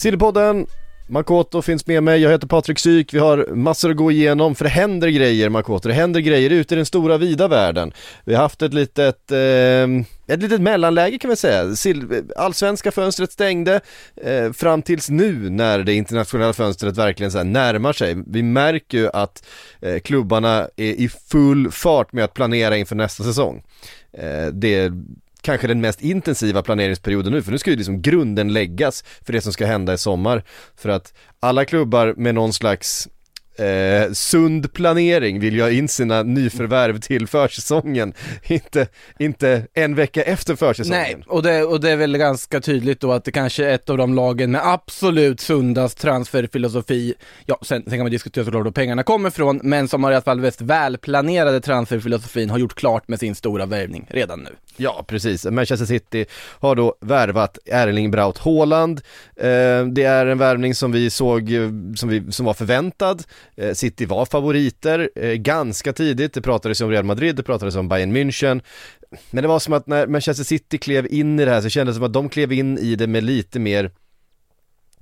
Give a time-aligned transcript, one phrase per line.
[0.00, 0.66] Sillypodden,
[1.08, 4.64] Makoto finns med mig, jag heter Patrik Syk, vi har massor att gå igenom för
[4.64, 7.92] det händer grejer Makoto, det händer grejer ute i den stora vida världen.
[8.24, 9.88] Vi har haft ett litet, eh,
[10.26, 11.74] ett litet mellanläge kan vi säga,
[12.36, 13.80] allsvenska fönstret stängde
[14.16, 18.16] eh, fram tills nu när det internationella fönstret verkligen så här närmar sig.
[18.26, 19.46] Vi märker ju att
[19.80, 23.62] eh, klubbarna är i full fart med att planera inför nästa säsong.
[24.12, 24.92] Eh, det
[25.40, 29.40] kanske den mest intensiva planeringsperioden nu, för nu ska ju liksom grunden läggas för det
[29.40, 30.44] som ska hända i sommar.
[30.76, 33.08] För att alla klubbar med någon slags
[33.60, 38.14] eh, sund planering vill ju ha in sina nyförvärv till försäsongen,
[38.46, 38.88] inte,
[39.18, 41.02] inte en vecka efter försäsongen.
[41.02, 43.90] Nej, och det, och det är väl ganska tydligt då att det kanske är ett
[43.90, 47.14] av de lagen med absolut sundast transferfilosofi.
[47.46, 50.14] Ja, sen, sen kan man diskutera såklart var pengarna kommer ifrån, men som har i
[50.14, 54.50] alla fall mest välplanerade transferfilosofin har gjort klart med sin stora värvning redan nu.
[54.76, 55.44] Ja, precis.
[55.44, 56.26] Manchester City
[56.60, 59.00] har då värvat Erling Braut Haaland.
[59.36, 63.22] Eh, det är en värvning som vi såg, eh, som, vi, som var förväntad.
[63.56, 66.34] Eh, City var favoriter ganska tidigt.
[66.34, 68.62] Det pratades om Real Madrid, det pratades om Bayern München.
[69.30, 71.94] Men det var som att när Manchester City klev in i det här så kändes
[71.94, 73.90] det som att de klev in i det med lite mer,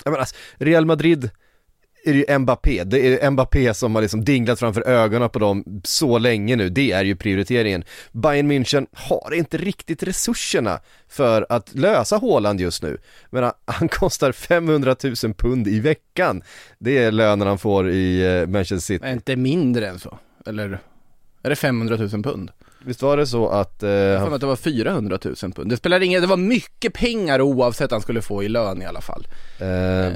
[0.04, 1.30] jag menar, alltså, Real Madrid
[2.04, 5.82] är det ju Mbappé, det är Mbappé som har liksom dinglat framför ögonen på dem
[5.84, 7.84] så länge nu, det är ju prioriteringen.
[8.12, 12.98] Bayern München har inte riktigt resurserna för att lösa Haaland just nu.
[13.30, 16.42] Men han kostar 500 000 pund i veckan.
[16.78, 19.04] Det är lönen han får i eh, Manchester City.
[19.04, 20.18] Men inte mindre än så?
[20.46, 20.78] Eller
[21.42, 22.50] är det 500 000 pund?
[22.88, 23.82] Visst var det så att...
[23.82, 25.70] Eh, Jag han, att det var 400 000 pund.
[25.70, 29.00] Det spelar ingen, det var mycket pengar oavsett han skulle få i lön i alla
[29.00, 29.26] fall.
[29.60, 29.66] eh,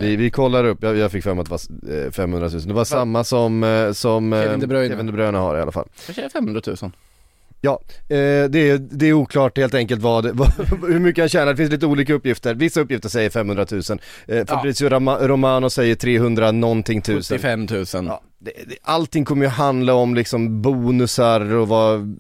[0.01, 2.61] vi, vi kollar upp, jag, jag fick för mig att det var eh, 500 000,
[2.63, 4.89] det var samma som, eh, som eh, Kevin De Bruyne.
[4.89, 5.89] Kevin De Bruyne har i alla fall.
[6.07, 6.77] Kanske är 500 000.
[7.65, 8.17] Ja, eh,
[8.51, 10.49] det, är, det är oklart helt enkelt vad, vad,
[10.89, 12.55] hur mycket han tjänar, det finns lite olika uppgifter.
[12.55, 13.83] Vissa uppgifter säger 500 000,
[14.27, 17.39] eh, Fabrizio Rama, Romano säger 300 någonting tusen.
[17.39, 17.87] 75 000.
[17.93, 22.17] Ja, det, det, allting kommer ju handla om liksom bonusar och vad,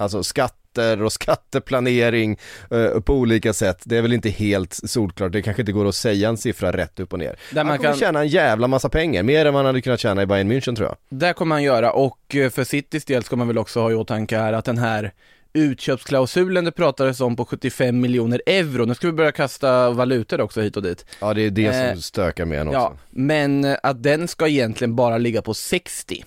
[0.00, 1.12] alltså skatter och
[1.60, 2.38] skatteplanering
[2.70, 3.78] eh, på olika sätt.
[3.84, 7.00] Det är väl inte helt solklart, det kanske inte går att säga en siffra rätt
[7.00, 7.36] upp och ner.
[7.50, 10.00] Där han man kommer kan- tjäna en jävla massa pengar, mer än man hade kunnat
[10.00, 10.96] tjäna i Bayern München tror jag.
[11.18, 13.94] Det kommer man göra och eh, för Citys del ska man väl också ha i
[13.94, 15.12] åtanke här att den här
[15.52, 20.60] utköpsklausulen det pratades om på 75 miljoner euro, nu ska vi börja kasta valutor också
[20.60, 21.06] hit och dit.
[21.20, 22.78] Ja det är det Eh, som stökar med en också.
[22.80, 26.24] Ja, men eh, att den ska egentligen bara ligga på 60.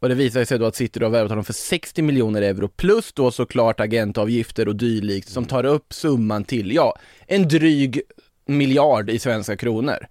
[0.00, 2.68] Och det visar sig då att City då har värvat honom för 60 miljoner euro
[2.68, 8.00] plus då såklart agentavgifter och dylikt som tar upp summan till, ja, en dryg
[8.46, 10.06] miljard i svenska kronor.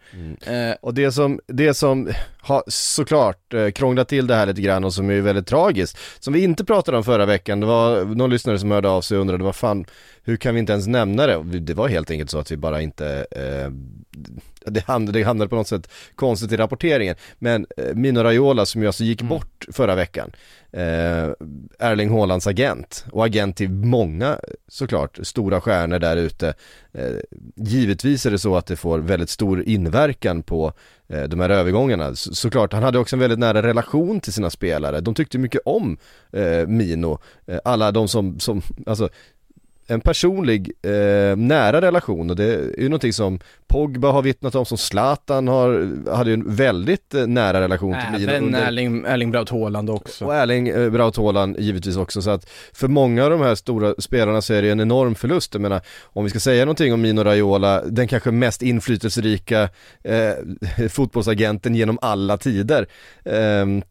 [0.45, 2.09] Eh, Och det som, det som
[2.47, 6.33] har såklart eh, krånglat till det här lite grann och som är väldigt tragiskt, som
[6.33, 9.21] vi inte pratade om förra veckan, det var någon lyssnare som hörde av sig och
[9.21, 9.85] undrade vad fan,
[10.23, 11.59] hur kan vi inte ens nämna det?
[11.59, 13.71] Det var helt enkelt så att vi bara inte, eh,
[14.65, 17.15] det, hamnade, det hamnade på något sätt konstigt i rapporteringen.
[17.39, 20.31] Men eh, Mino Raiola som ju alltså gick bort förra veckan,
[20.71, 21.31] eh,
[21.79, 26.53] Erling Haalands agent och agent till många såklart stora stjärnor där ute.
[26.93, 27.15] Eh,
[27.55, 30.73] givetvis är det så att det får väldigt stor inverkan på
[31.09, 32.15] Eh, de här övergångarna.
[32.15, 35.01] Så, såklart, han hade också en väldigt nära relation till sina spelare.
[35.01, 35.97] De tyckte mycket om
[36.31, 37.19] eh, Mino.
[37.45, 39.09] Eh, alla de som, som, alltså
[39.87, 44.65] en personlig eh, nära relation och det är ju någonting som Pogba har vittnat om,
[44.65, 49.05] som Zlatan har, hade ju en väldigt eh, nära relation till Mino Även under Erling,
[49.07, 50.25] Erling Braut Haaland också.
[50.25, 53.93] och Erling eh, Braut Haaland givetvis också så att för många av de här stora
[53.97, 55.53] spelarna så är det en enorm förlust.
[55.53, 59.69] Jag menar, om vi ska säga någonting om Mino Raiola, den kanske mest inflytelserika
[60.03, 62.87] eh, fotbollsagenten genom alla tider.
[63.25, 63.81] Ehm,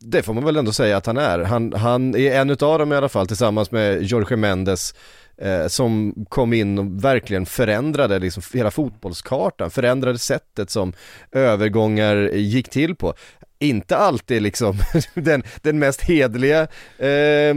[0.00, 1.38] det får man väl ändå säga att han är.
[1.38, 4.94] Han, han är en utav dem i alla fall tillsammans med Jorge Mendes
[5.38, 10.92] eh, som kom in och verkligen förändrade liksom hela fotbollskartan, förändrade sättet som
[11.32, 13.14] övergångar gick till på.
[13.58, 14.78] Inte alltid liksom
[15.14, 16.66] den, den mest hedliga
[16.98, 17.54] eh,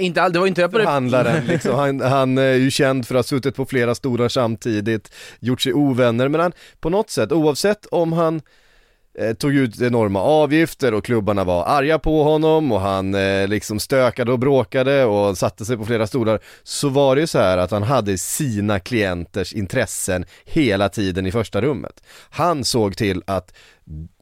[0.00, 0.84] Inte all, det var inte på det...
[0.84, 1.74] förhandlaren liksom.
[1.74, 5.72] han, han är ju känd för att ha suttit på flera stolar samtidigt, gjort sig
[5.72, 8.42] ovänner, men han på något sätt, oavsett om han
[9.18, 13.80] Eh, tog ut enorma avgifter och klubbarna var arga på honom och han eh, liksom
[13.80, 17.58] stökade och bråkade och satte sig på flera stolar så var det ju så här
[17.58, 22.02] att han hade sina klienters intressen hela tiden i första rummet.
[22.30, 23.54] Han såg till att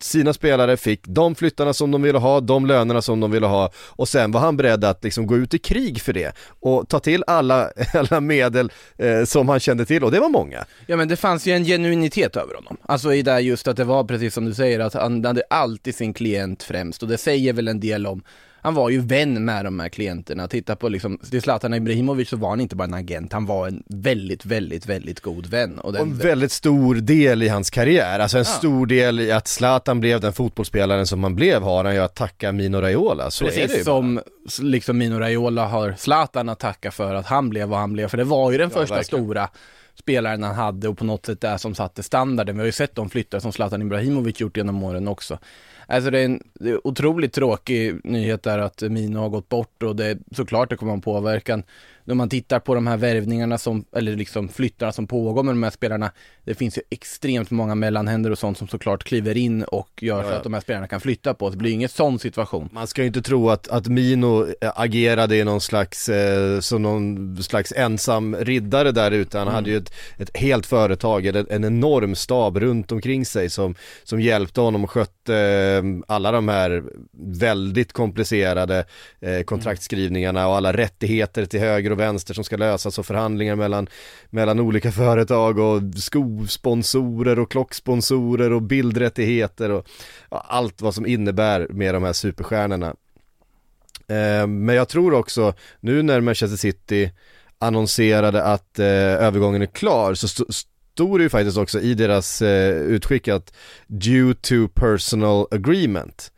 [0.00, 3.70] sina spelare fick de flyttarna som de ville ha, de lönerna som de ville ha
[3.76, 7.00] och sen var han beredd att liksom gå ut i krig för det och ta
[7.00, 10.64] till alla, alla medel eh, som han kände till och det var många.
[10.87, 12.76] Ja men det fanns ju en genuinitet över honom.
[12.82, 15.94] Alltså i det just att det var precis som du säger att han hade alltid
[15.94, 18.23] sin klient främst och det säger väl en del om
[18.64, 20.49] han var ju vän med de här klienterna.
[20.49, 23.69] Titta på liksom, till Zlatan Ibrahimovic så var han inte bara en agent, han var
[23.69, 25.79] en väldigt, väldigt, väldigt god vän.
[25.79, 28.50] Och, Och den, en väldigt stor del i hans karriär, alltså en Ja.
[28.59, 32.14] stor del i att Zlatan blev den fotbollsspelaren som han blev har han ju att
[32.14, 34.20] tacka Mino Raiola, så är det ju Precis som
[34.61, 38.17] liksom Mino Raiola har Zlatan att tacka för att han blev vad han blev, för
[38.19, 39.25] det var ju den Ja, första verkligen.
[39.25, 39.49] stora
[39.94, 42.55] spelaren han hade och på något sätt det som satte standarden.
[42.56, 45.38] Vi har ju sett de flyttar som Zlatan Ibrahimovic gjort genom åren också.
[45.87, 49.82] Alltså det är en det är otroligt tråkig nyhet där att Mino har gått bort
[49.82, 51.62] och det är såklart det kommer ha en påverkan.
[52.04, 55.62] När man tittar på de här värvningarna som, eller liksom flyttarna som pågår med de
[55.62, 56.10] här spelarna,
[56.44, 60.28] det finns ju extremt många mellanhänder och sånt som såklart kliver in och gör så
[60.31, 60.37] Ja.
[60.37, 61.50] att de här spelarna kan flytta på.
[61.50, 62.69] Det blir ju ingen sån situation.
[62.72, 66.82] Man ska ju inte tro att, att Mino eh, agerade i någon slags, eh, som
[66.82, 69.38] någon slags ensam riddare där ute.
[69.38, 73.75] Han hade ju ett, ett helt företag, en, en enorm stab runt omkring sig som,
[74.04, 76.82] som hjälpte honom och skötte eh, alla de här
[77.40, 78.84] väldigt komplicerade
[79.20, 83.88] eh, kontraktskrivningarna och alla rättigheter till höger och vänster som ska lösas och förhandlingar mellan,
[84.30, 89.86] mellan olika företag och skosponsorer och klocksponsorer och bildrättigheter och
[90.28, 92.94] allt vad som innebär med de här superstjärnorna.
[94.08, 97.12] Eh, men jag tror också, nu när Manchester City
[97.58, 98.86] annonserade att eh,
[99.26, 100.52] övergången är klar så st-
[100.94, 103.52] stod det ju faktiskt också i deras eh, utskick att
[103.86, 106.32] due to personal agreement.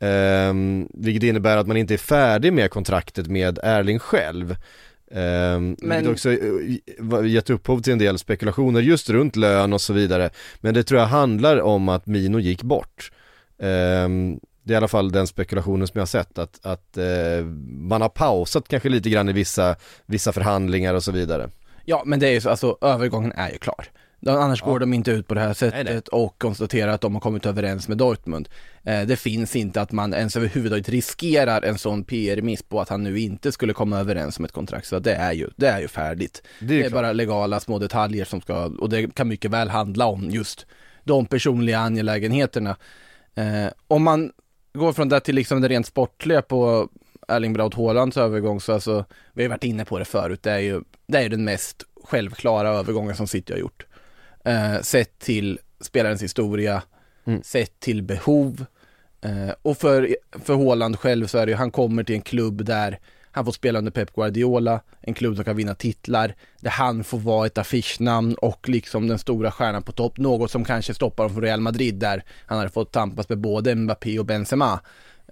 [0.00, 4.50] Um, vilket innebär att man inte är färdig med kontraktet med Erling själv.
[4.50, 4.56] Um,
[5.16, 9.92] Men- Vilket också eh, gett upphov till en del spekulationer just runt lön och så
[9.92, 10.30] vidare.
[10.60, 13.12] Men det tror jag handlar om att Mino gick bort.
[13.62, 17.44] Ehm, det är i alla fall den spekulationen som jag har sett att, att eh,
[17.68, 21.50] man har pausat kanske lite grann i vissa, vissa förhandlingar och så vidare.
[21.84, 23.86] Ja, men det är ju så, alltså övergången är ju klar.
[24.26, 26.02] Annars går de inte ut på det här sättet Nej, nej.
[26.12, 28.48] och konstaterar att de har kommit överens med Dortmund.
[28.82, 33.02] Eh, det finns inte att man ens överhuvudtaget riskerar en sån PR-miss på att han
[33.02, 34.86] nu inte skulle komma överens om ett kontrakt.
[34.86, 36.42] Så det är ju, det är ju färdigt.
[36.60, 39.68] Det är Det är bara legala små detaljer som ska, och det kan mycket väl
[39.68, 40.66] handla om just
[41.04, 42.76] de personliga angelägenheterna.
[43.34, 44.32] Eh, om man
[44.72, 46.88] går från det till liksom det rent sportliga på
[47.28, 50.58] Erling Braut Haalands övergång så alltså, vi har varit inne på det förut, det är
[50.58, 53.86] ju, det är ju den mest självklara övergången som City har gjort.
[54.48, 56.82] Eh, sett till spelarens historia,
[57.26, 57.42] Mm.
[57.42, 58.64] sett till behov.
[59.20, 62.64] Eh, och för, för Haaland själv så är det ju, han kommer till en klubb
[62.64, 62.98] där
[63.30, 67.18] han får spela under Pep Guardiola, en klubb som kan vinna titlar, där han får
[67.18, 71.34] vara ett affischnamn och liksom den stora stjärnan på topp, något som kanske stoppar honom
[71.34, 74.80] från Real Madrid där han hade fått tampas med både Mbappé och Benzema.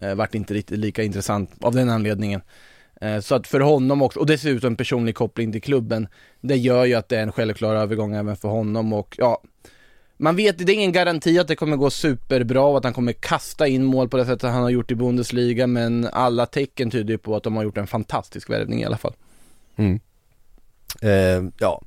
[0.00, 2.40] Eh, vart inte riktigt lika intressant av den anledningen.
[3.00, 6.08] Eh, så att för honom också, och dessutom en personlig koppling till klubben,
[6.40, 9.42] det gör ju att det är en självklar övergång även för honom och ja,
[10.18, 13.12] man vet, det är ingen garanti att det kommer gå superbra och att han kommer
[13.12, 17.14] kasta in mål på det sättet han har gjort i Bundesliga, men alla tecken tyder
[17.14, 19.14] ju på att de har gjort en fantastisk värvning i alla fall.
[19.76, 20.00] Mm.
[21.02, 21.82] Eh, ja,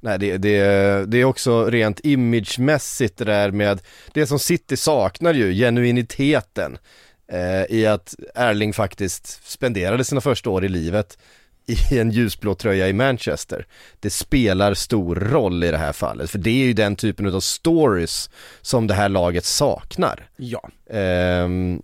[0.00, 0.60] nej det, det,
[1.06, 3.80] det är också rent imagemässigt det där med,
[4.12, 6.78] det som City saknar ju, genuiniteten
[7.28, 11.18] eh, i att Erling faktiskt spenderade sina första år i livet
[11.66, 13.66] i en ljusblå tröja i Manchester.
[14.00, 17.40] Det spelar stor roll i det här fallet, för det är ju den typen av
[17.40, 18.30] stories
[18.62, 20.28] som det här laget saknar.
[20.36, 20.70] Ja.
[20.90, 21.82] Ehm,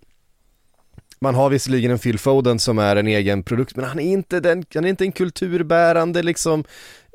[1.19, 4.39] man har visserligen en Phil Foden som är en egen produkt, men han är inte,
[4.39, 6.63] den, han är inte en kulturbärande liksom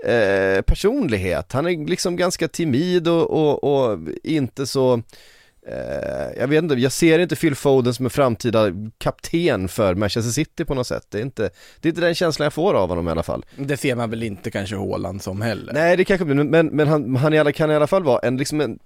[0.05, 1.53] eh, personlighet.
[1.53, 5.03] Han är liksom ganska timid och, och, och inte så Eh,
[6.37, 8.67] jag vet inte, jag ser inte Phil Foden som en framtida
[8.99, 11.07] kapten för Manchester City på något sätt.
[11.11, 13.45] Det är inte, det är inte den känslan jag får av honom i alla fall.
[13.57, 15.73] Det ser man väl inte kanske Haaland som heller.
[15.73, 18.37] Nej det kanske men, men, han, han i alla, kan i alla fall vara en,
[18.37, 18.79] liksom en,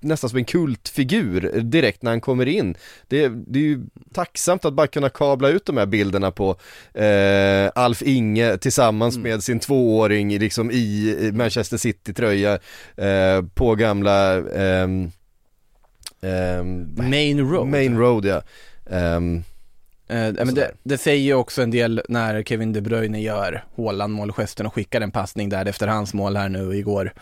[0.00, 2.76] nästan som en kultfigur direkt när han kommer in.
[3.08, 3.80] Det, det är ju
[4.14, 6.56] tacksamt att bara kunna kabla ut de här bilderna på
[6.94, 9.30] eh, Alf Inge tillsammans mm.
[9.30, 12.58] med sin tvååring liksom i Manchester City-tröja
[12.96, 14.88] eh, på gamla eh,
[16.20, 17.66] Um, Main Road.
[17.66, 18.42] Main Road ja.
[19.16, 19.42] Um, uh,
[20.08, 24.66] men det, det, säger ju också en del när Kevin De Bruyne gör Haaland målgesten
[24.66, 27.12] och skickar en passning där efter hans mål här nu igår.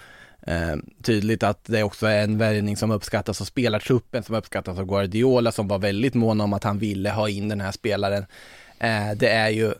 [0.49, 4.87] Uh, Tydligt att det också är en värvning som uppskattas av spelartruppen som uppskattas av
[4.87, 8.23] Guardiola som var väldigt mån om att han ville ha in den här spelaren.
[8.85, 9.75] Uh, Det är ju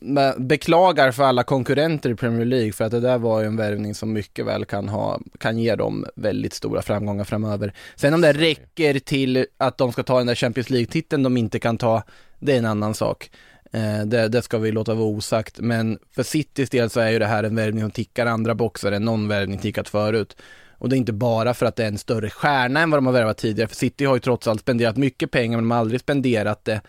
[0.00, 3.56] ja, beklagar för alla konkurrenter i Premier League för att det där var ju en
[3.56, 7.72] värvning som mycket väl kan ha, kan ge dem väldigt stora framgångar framöver.
[7.96, 11.58] Sen om det räcker till att de ska ta den där Champions League-titeln de inte
[11.58, 12.02] kan ta,
[12.38, 13.30] det är en annan sak.
[13.72, 17.18] Eh, det, det, ska vi låta vara osagt, men för Citys del så är ju
[17.18, 20.36] det här en värvning som tickar andra boxar än någon värvning tickat förut.
[20.78, 23.06] Och det är inte bara för att det är en större stjärna än vad de
[23.06, 25.78] har värvat tidigare, för City har ju trots allt spenderat mycket pengar, men de har
[25.78, 26.80] aldrig spenderat det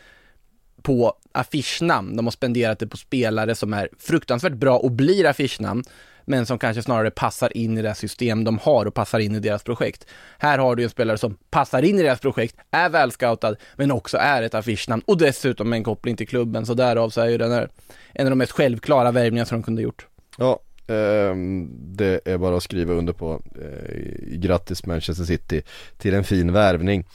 [0.85, 2.15] på affischnamn.
[2.15, 5.83] De har spenderat det på spelare som är fruktansvärt bra och blir affischnamn,
[6.25, 9.39] men som kanske snarare passar in i det system de har och passar in i
[9.39, 10.05] deras projekt.
[10.37, 14.17] Här har du en spelare som passar in i deras projekt, är välscoutad, men också
[14.17, 17.51] är ett affischnamn och dessutom en koppling till klubben, så därav så är ju den
[17.51, 17.69] här
[18.13, 20.07] en av de mest självklara värvningar som de kunde gjort.
[20.37, 21.35] Ja, eh,
[21.77, 23.41] det är bara att skriva under på.
[23.61, 25.61] Eh, grattis Manchester City
[25.97, 27.05] till en fin värvning.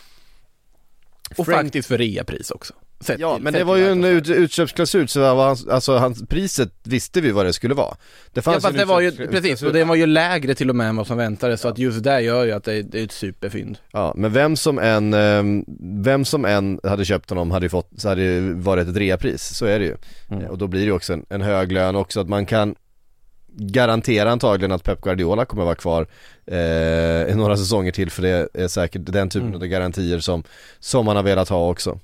[1.37, 1.63] Och Frank...
[1.63, 2.75] faktiskt för reapris också.
[3.01, 6.73] Sett ja, men det var ju en ut, utköpsklausul så var hans, alltså hans, priset
[6.83, 7.97] visste vi vad det skulle vara.
[8.33, 10.77] Det fanns ja, fast det var ju, precis, och det var ju lägre till och
[10.77, 13.05] med än vad som väntades, så att just det gör ju att det, det är
[13.05, 13.79] ett superfynd.
[13.93, 15.65] Ja, men vem som än, ehm,
[16.03, 19.43] vem som än hade köpt honom hade ju fått, så hade det varit ett reapris,
[19.43, 19.97] så är det ju.
[20.31, 20.45] Mm.
[20.45, 22.75] Och då blir det ju också en, en hög lön också, att man kan
[23.53, 26.07] garantera antagligen att Pep Guardiola kommer vara kvar
[26.47, 29.61] eh, några säsonger till för det är säkert den typen mm.
[29.61, 30.43] av garantier som,
[30.79, 31.99] som man har velat ha också.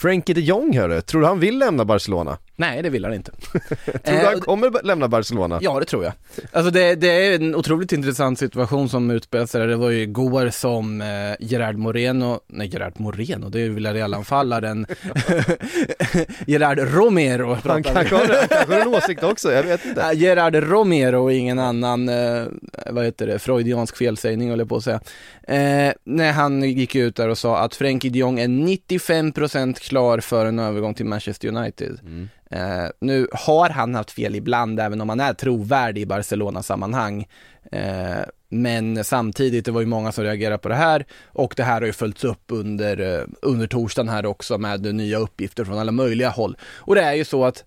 [0.00, 2.38] Frankie de Jong hörru, tror du han vill lämna Barcelona?
[2.60, 3.32] Nej det vill han inte.
[3.84, 5.58] Tror du han eh, kommer lämna Barcelona?
[5.62, 6.12] Ja det tror jag.
[6.52, 9.66] Alltså det, det är en otroligt intressant situation som utspelar sig.
[9.66, 11.06] Det var ju igår som eh,
[11.40, 14.86] Gerard Moreno, nej Gerard Moreno, det är ju Villarreal-anfallaren.
[16.46, 20.10] Gerard Romero Han kanske har, en åsikt också, jag vet inte.
[20.14, 22.44] Gerard Romero och ingen annan, eh,
[22.90, 25.00] vad heter det, freudiansk felsägning håller jag på att säga.
[25.42, 30.18] Eh, När han gick ut där och sa att Frankie de Jong är 95% klar
[30.20, 31.98] för en övergång till Manchester United.
[32.02, 32.28] Mm.
[32.50, 37.28] Eh, nu har han haft fel ibland, även om han är trovärdig i Barcelona-sammanhang.
[37.72, 41.80] Eh, men samtidigt, det var ju många som reagerade på det här och det här
[41.80, 45.92] har ju följts upp under, eh, under torsdagen här också med nya uppgifter från alla
[45.92, 46.56] möjliga håll.
[46.62, 47.64] Och det är ju så att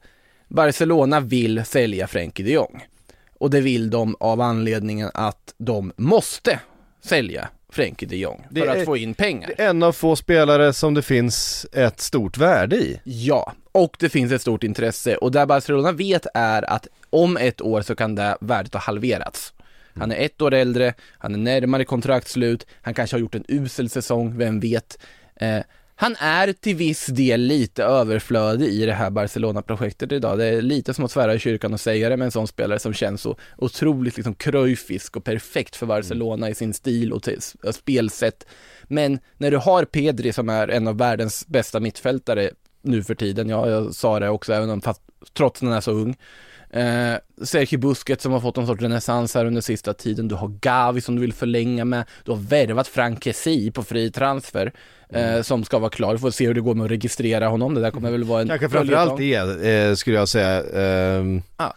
[0.48, 2.86] Barcelona vill sälja Frenkie de Jong.
[3.40, 6.60] Och det vill de av anledningen att de måste
[7.04, 9.52] sälja Frenkie de Jong för att få in pengar.
[9.58, 13.00] Det är en av få spelare som det finns ett stort värde i.
[13.04, 17.62] Ja, och det finns ett stort intresse och där Barcelona vet är att om ett
[17.62, 19.54] år så kan det värdet ha halverats.
[19.96, 23.90] Han är ett år äldre, han är närmare kontraktslut, han kanske har gjort en usel
[23.90, 24.98] säsong, vem vet.
[25.36, 25.60] Eh,
[25.96, 30.38] han är till viss del lite överflödig i det här Barcelona-projektet idag.
[30.38, 32.80] Det är lite som att svära i kyrkan och säga det med en sån spelare
[32.80, 37.30] som känns så otroligt liksom kröjfisk och perfekt för Barcelona i sin stil och
[37.76, 38.48] spelsätt.
[38.84, 43.50] Men när du har Pedri som är en av världens bästa mittfältare nu för tiden,
[43.50, 45.02] ja, jag sa det också, även om fast,
[45.34, 46.16] trots att han är så ung.
[46.74, 50.28] Eh, Sergio Busquets som har fått en sorts renässans här under sista tiden.
[50.28, 52.06] Du har Gavi som du vill förlänga med.
[52.24, 54.74] Du har värvat Frank Kessie på fri transfer.
[55.10, 55.44] Eh, mm.
[55.44, 56.14] som ska vara klar.
[56.14, 57.74] Vi får se hur det går med att registrera honom.
[57.74, 58.48] Det där kommer väl vara en...
[58.48, 59.36] Kanske framförallt det,
[59.68, 60.58] eh, skulle jag säga.
[60.58, 61.24] Eh,
[61.56, 61.72] ah.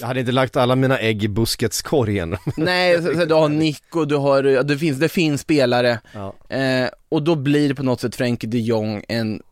[0.00, 2.36] Jag hade inte lagt alla mina ägg i Busquets korgen.
[2.56, 6.00] Nej, så, så du har Nico, du har, det finns, det finns spelare.
[6.12, 6.56] Ja.
[6.56, 9.42] Eh, och då blir det på något sätt Frenkie de Jong en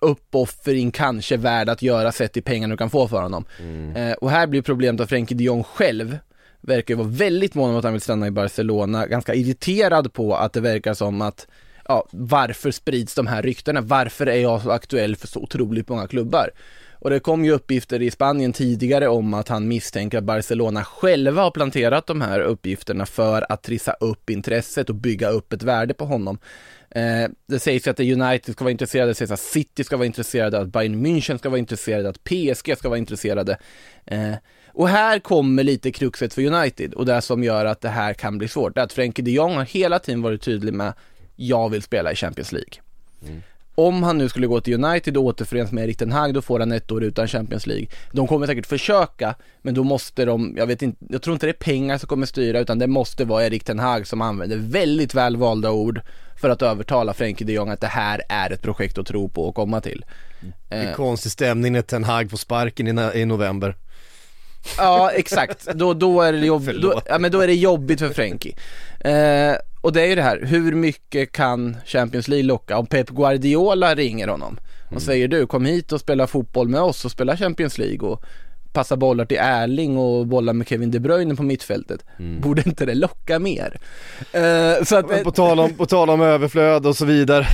[0.00, 3.44] uppoffring kanske värd att göra sett i pengarna du kan få för honom.
[3.58, 3.96] Mm.
[3.96, 6.18] Eh, och här blir problemet att Frenkie de Jong själv
[6.60, 10.52] verkar vara väldigt mån om att han vill stanna i Barcelona, ganska irriterad på att
[10.52, 11.46] det verkar som att
[11.84, 13.80] ja, varför sprids de här ryktena?
[13.80, 16.50] Varför är jag så aktuell för så otroligt många klubbar?
[17.00, 21.42] Och det kom ju uppgifter i Spanien tidigare om att han misstänker att Barcelona själva
[21.42, 25.94] har planterat de här uppgifterna för att trissa upp intresset och bygga upp ett värde
[25.94, 26.38] på honom.
[26.90, 30.06] Eh, det sägs ju att United ska vara intresserade, det sägs att City ska vara
[30.06, 33.58] intresserade, att Bayern München ska vara intresserade, att PSG ska vara intresserade.
[34.06, 34.34] Eh,
[34.72, 38.38] och här kommer lite kruxet för United och det som gör att det här kan
[38.38, 40.92] bli svårt, det är att Frenkie de Jong har hela tiden varit tydlig med
[41.36, 42.72] jag vill spela i Champions League.
[43.22, 43.42] Mm.
[43.74, 46.60] Om han nu skulle gå till United och återförenas med Erik Ten Hag, då får
[46.60, 47.86] han ett år utan Champions League.
[48.12, 51.50] De kommer säkert försöka, men då måste de, jag vet inte, jag tror inte det
[51.50, 55.14] är pengar som kommer styra, utan det måste vara Erik Ten Hag som använder väldigt
[55.14, 56.00] välvalda ord
[56.40, 59.44] för att övertala Frenkie de Jong att det här är ett projekt att tro på
[59.44, 60.04] och komma till.
[60.68, 63.76] Det är Eh, konstig stämning när Ten Hag får sparken i, i november.
[64.78, 65.66] Ja, exakt.
[65.74, 68.54] Då, då, är det jobb, då, ja, men då är det jobbigt för Frenkie.
[69.00, 72.78] Eh, och det är ju det här, hur mycket kan Champions League locka?
[72.78, 74.58] Om Pep Guardiola ringer honom
[74.94, 78.24] och säger du, kom hit och spela fotboll med oss och spela Champions League och
[78.72, 82.04] passa bollar till Erling och bollar med Kevin De Bruyne på mittfältet.
[82.40, 83.78] Borde inte det locka mer?
[84.32, 87.46] Eh, så att, Men på, tal om, på tal om överflöd och så vidare.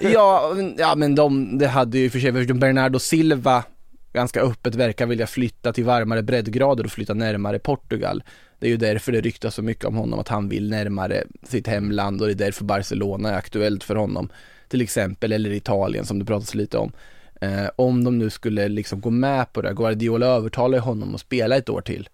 [0.00, 3.64] Ja, ja men de, det hade ju för sig, Bernardo Silva
[4.12, 8.22] ganska öppet verkar vilja flytta till varmare breddgrader och flytta närmare Portugal.
[8.58, 11.66] Det är ju därför det ryktas så mycket om honom, att han vill närmare sitt
[11.66, 14.28] hemland och det är därför Barcelona är aktuellt för honom.
[14.68, 16.92] Till exempel, eller Italien som det pratas lite om.
[17.40, 21.20] Eh, om de nu skulle liksom gå med på det, Guardiola övertalar ju honom att
[21.20, 22.08] spela ett år till.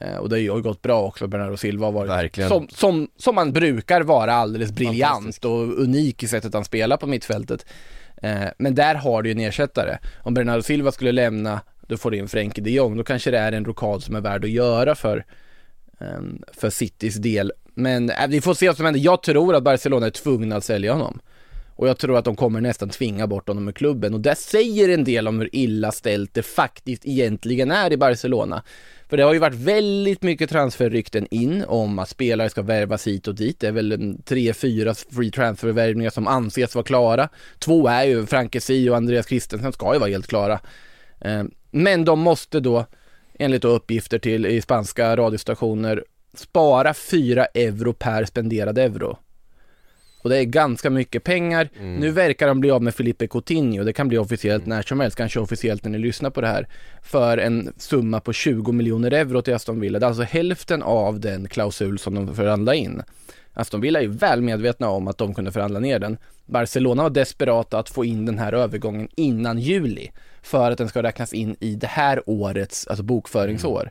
[0.00, 2.48] Eh, och det har ju gått bra också, Bernardo Silva har varit Verkligen.
[2.48, 7.06] som, som, som man brukar vara alldeles briljant och unik i sättet han spelar på
[7.06, 7.66] mittfältet.
[8.20, 9.98] Eh, men där har du ju en ersättare.
[10.22, 13.38] Om Bernardo Silva skulle lämna, då får du in Frenkie de Jong, då kanske det
[13.38, 15.24] är en rokad som är värd att göra för,
[16.00, 16.20] eh,
[16.52, 17.52] för Citys del.
[17.74, 19.00] Men eh, vi får se vad som händer.
[19.00, 21.20] Jag tror att Barcelona är tvungna att sälja honom.
[21.76, 24.88] Och jag tror att de kommer nästan tvinga bort honom ur klubben och det säger
[24.88, 28.62] en del om hur illa ställt det faktiskt egentligen är i Barcelona.
[29.10, 33.28] För det har ju varit väldigt mycket transferrykten in om att spelare ska värvas hit
[33.28, 33.60] och dit.
[33.60, 37.28] Det är väl tre, fyra free transfer-värvningar som anses vara klara.
[37.58, 40.60] Två är ju Frankesi och Andreas Christensen ska ju vara helt klara.
[41.20, 42.86] Eh, men de måste då,
[43.38, 49.18] enligt då uppgifter till i spanska radiostationer, spara 4 euro per spenderad euro.
[50.22, 51.68] Och det är ganska mycket pengar.
[51.80, 55.16] Nu verkar de bli av med Felipe Coutinho, det kan bli officiellt när som helst,
[55.16, 56.66] kanske officiellt när ni lyssnar på det här,
[57.02, 59.98] för en summa på 20 miljoner euro till Aston Villa.
[59.98, 63.02] Det är alltså hälften av den klausul som de förhandlar in.
[63.54, 66.18] Aston Villa är ju väl medvetna om att de kunde förhandla ner den.
[66.46, 70.10] Barcelona var desperata att få in den här övergången innan juli,
[70.42, 73.90] för att den ska räknas in i det här årets, alltså bokföringsår.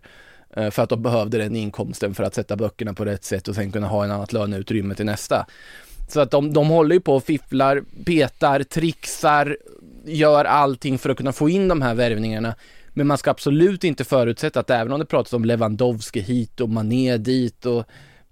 [0.56, 3.56] Eh, För att de behövde den inkomsten för att sätta böckerna på rätt sätt och
[3.56, 5.46] sen kunna ha en annat löneutrymme till nästa.
[6.10, 9.58] Så att de, de håller ju på och fifflar, petar, trixar,
[10.06, 12.56] gör allting för att kunna få in de här värvningarna.
[12.90, 16.70] Men man ska absolut inte förutsätta att även om det pratas om Lewandowski hit och
[16.70, 17.84] Mané dit och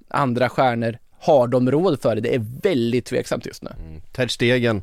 [0.10, 2.22] andra stjärnor, har de råd för det?
[2.22, 3.70] Det är väldigt tveksamt just nu.
[4.12, 4.82] Ter Stegen.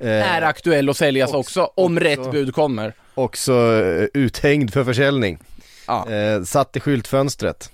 [0.00, 2.92] Eh, Är aktuell att säljas också, om också- rätt bud kommer.
[3.14, 5.38] också eh, uthängd för försäljning.
[5.86, 6.10] Ja.
[6.10, 7.70] Eh, satt i skyltfönstret.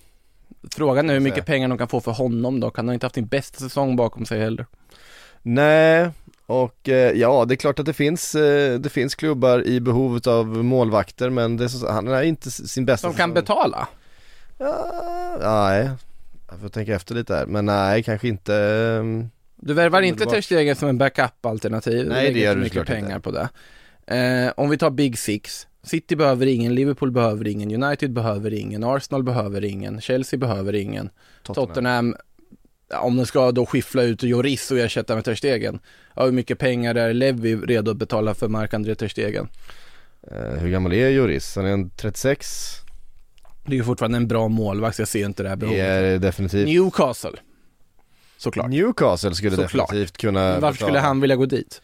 [0.71, 3.15] Frågan är hur mycket pengar de kan få för honom då, kan han inte haft
[3.15, 4.67] sin bästa säsong bakom sig heller.
[5.43, 6.11] Nej,
[6.47, 10.27] och eh, ja det är klart att det finns, eh, det finns klubbar i behovet
[10.27, 13.35] av målvakter men det är så, han är inte sin bästa Som kan säsong.
[13.35, 13.89] betala.
[14.59, 15.91] Ja, nej,
[16.51, 20.25] jag får tänka efter lite här, men nej kanske inte ehm, Du värvar inte.
[20.25, 23.21] Ter Stegen som en backup-alternativ, Nej, det gör du mycket pengar inte.
[23.21, 23.49] på det.
[24.17, 28.85] Eh, om vi tar Big Six, City behöver ingen, Liverpool behöver ingen, United behöver ingen,
[28.85, 31.11] Arsenal behöver ingen, Chelsea behöver ingen,
[31.43, 32.17] Tottenham,
[32.91, 35.79] ja, om de ska då skiffla ut Joris och ersätta med Ter Stegen,
[36.17, 39.49] ja, hur mycket pengar är Levi redo att betala för Marc-André Ter Stegen?
[40.31, 41.57] Eh, hur gammal är Joris?
[41.57, 42.77] Han är en 36?
[43.67, 45.81] Det är ju fortfarande en bra målvakt, jag ser inte det här Det behovet.
[45.85, 47.31] är definitivt Newcastle,
[48.37, 48.71] såklart.
[48.71, 49.89] Newcastle skulle Såklart.
[49.91, 51.07] definitivt kunna Varför skulle betala.
[51.09, 51.83] han vilja gå dit?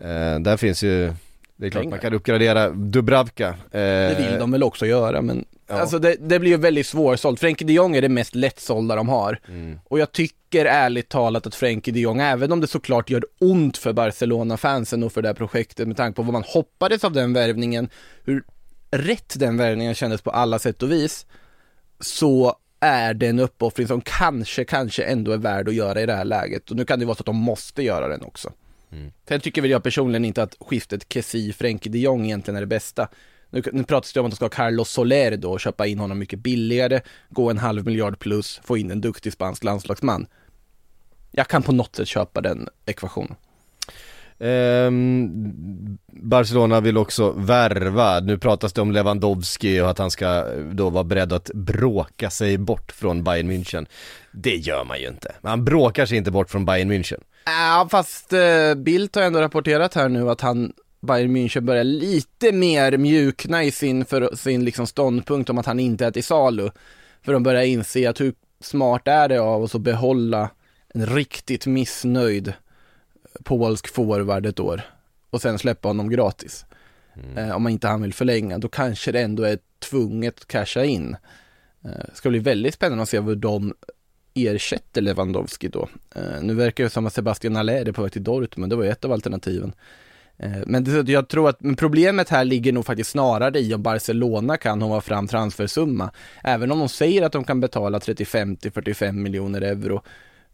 [0.00, 1.12] Eh, där finns ju,
[1.56, 1.90] det är klart Pengar.
[1.90, 3.48] man kan uppgradera Dubravka.
[3.48, 5.74] Eh, Det vill de väl också göra men ja.
[5.74, 7.40] Alltså det, det blir ju väldigt svårsålt.
[7.40, 9.40] Frenkie de Jong är det mest lättsålda de har.
[9.48, 9.78] Mm.
[9.84, 13.76] Och jag tycker ärligt talat att Frenkie de Jong, även om det såklart gör ont
[13.78, 17.32] för Barcelona-fansen och för det här projektet med tanke på vad man hoppades av den
[17.32, 17.88] värvningen,
[18.24, 18.42] hur
[18.90, 21.26] rätt den värvningen kändes på alla sätt och vis,
[22.00, 26.12] så är det en uppoffring som kanske, kanske ändå är värd att göra i det
[26.14, 26.70] här läget.
[26.70, 28.52] Och nu kan det vara så att de måste göra den också.
[28.92, 29.12] Mm.
[29.28, 32.66] Sen tycker väl jag personligen inte att skiftet Kessie, Frenkie de Jong egentligen är det
[32.66, 33.08] bästa.
[33.50, 35.98] Nu, nu pratas det om att de ska ha Carlos Soler då och köpa in
[35.98, 40.26] honom mycket billigare, gå en halv miljard plus, få in en duktig spansk landslagsman.
[41.30, 43.36] Jag kan på något sätt köpa den ekvationen.
[44.38, 50.64] Ehm, Barcelona vill också värva, nu pratas det om Lewandowski och att han ska eh,
[50.72, 53.86] då vara beredd att bråka sig bort från Bayern München.
[54.32, 57.20] Det gör man ju inte, man bråkar sig inte bort från Bayern München.
[57.44, 62.52] Ja, fast eh, Bildt har ändå rapporterat här nu att han Bayern München börjar lite
[62.52, 66.70] mer mjukna i sin, för, sin liksom ståndpunkt om att han inte är till salu.
[67.24, 70.50] För de börjar inse att hur smart är det av oss att behålla
[70.94, 72.52] en riktigt missnöjd
[73.44, 74.82] polsk forward ett år
[75.30, 76.64] och sen släppa honom gratis.
[77.36, 80.84] Eh, om man inte han vill förlänga, då kanske det ändå är tvunget att casha
[80.84, 81.16] in.
[81.84, 83.74] Eh, ska bli väldigt spännande att se hur de
[84.34, 85.88] ersätter Lewandowski då.
[86.14, 88.84] Eh, nu verkar det som att Sebastian Aller är på väg till Dortmund, det var
[88.84, 89.72] ju ett av alternativen.
[90.36, 93.82] Eh, Men det, jag tror att men problemet här ligger nog faktiskt snarare i om
[93.82, 96.10] Barcelona kan hålla fram transfersumma.
[96.44, 100.02] Även om de säger att de kan betala 35 till 45 miljoner euro.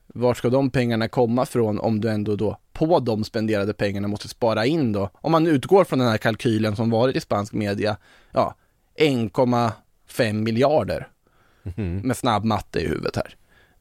[0.07, 4.29] Var ska de pengarna komma från om du ändå då på de spenderade pengarna måste
[4.29, 5.11] spara in då?
[5.15, 7.97] Om man utgår från den här kalkylen som varit i spansk media,
[8.33, 8.55] ja,
[8.99, 11.09] 1,5 miljarder
[12.03, 13.37] med snabb matte i huvudet här.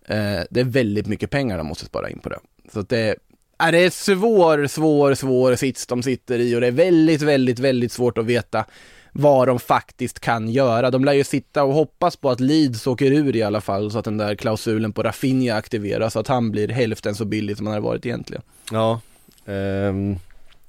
[0.06, 2.40] Eh, det är väldigt mycket pengar de måste spara in på det.
[2.74, 3.16] Så att det,
[3.58, 7.92] är det svår, svår, svår sits de sitter i och det är väldigt, väldigt, väldigt
[7.92, 8.66] svårt att veta
[9.12, 10.92] vad de faktiskt kan göra.
[10.92, 14.00] De lär ju sitta och hoppas på att Leeds åker ur i alla fall så
[14.00, 17.68] att den där klausulen på Rafinha aktiveras så att han blir hälften så billig som
[17.68, 18.44] han har varit egentligen.
[18.72, 19.02] Ja,
[19.46, 20.16] ehm,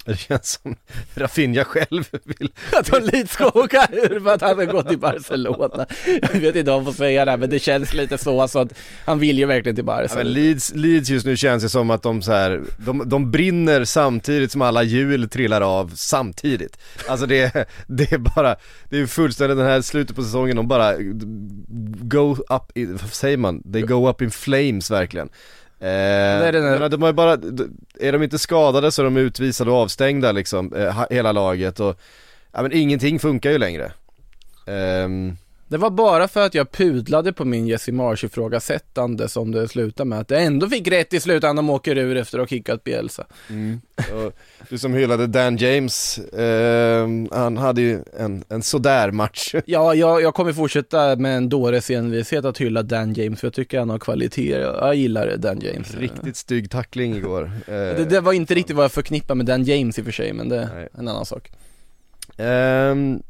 [0.04, 0.76] det känns som
[1.14, 4.98] Rafinha själv vill Att de Leeds ska åka ur för att han har gått till
[4.98, 5.86] Barcelona.
[6.22, 8.72] Jag vet inte om jag får säga det, men det känns lite så, så att
[9.04, 10.14] han vill ju verkligen till Ja, Barca.
[10.16, 13.84] men Leeds, Leeds just nu känns det som att de så här, de, de brinner
[13.84, 16.78] samtidigt som alla hjul trillar av samtidigt.
[17.08, 18.56] Alltså det, det är bara,
[18.88, 20.94] det är fullständigt den här slutet på säsongen, de bara
[22.02, 23.72] go up, in, vad säger man?
[23.72, 25.28] They go up in flames verkligen.
[25.82, 27.32] Eh, är den här- men de ju bara,
[28.00, 32.00] är de inte skadade så är de utvisade och avstängda liksom, eh, hela laget och,
[32.52, 33.92] ja men ingenting funkar ju längre.
[34.66, 35.36] Ehm,
[35.72, 40.08] Det var bara för att jag pudlade på min Jesse Marsh ifrågasättande som det slutade
[40.08, 42.84] med att jag ändå fick rätt i slutändan de åker ur efter att ha kickat
[42.84, 43.26] Bielsa.
[43.96, 44.32] Och
[44.68, 49.54] du som hyllade Dan James, eh, han hade ju en, en sådär match.
[49.66, 53.54] Ja, jag, jag kommer fortsätta med en dåres envishet att hylla Dan James för jag
[53.54, 54.60] tycker han har kvaliteter.
[54.60, 55.94] Jag, gillar Dan James.
[55.94, 57.50] Riktigt stygg tackling igår.
[57.66, 60.12] Eh, Det, det var inte riktigt vad jag förknippar med Dan James i och för
[60.12, 61.50] sig, men det är en annan sak.
[62.36, 63.22] ehm,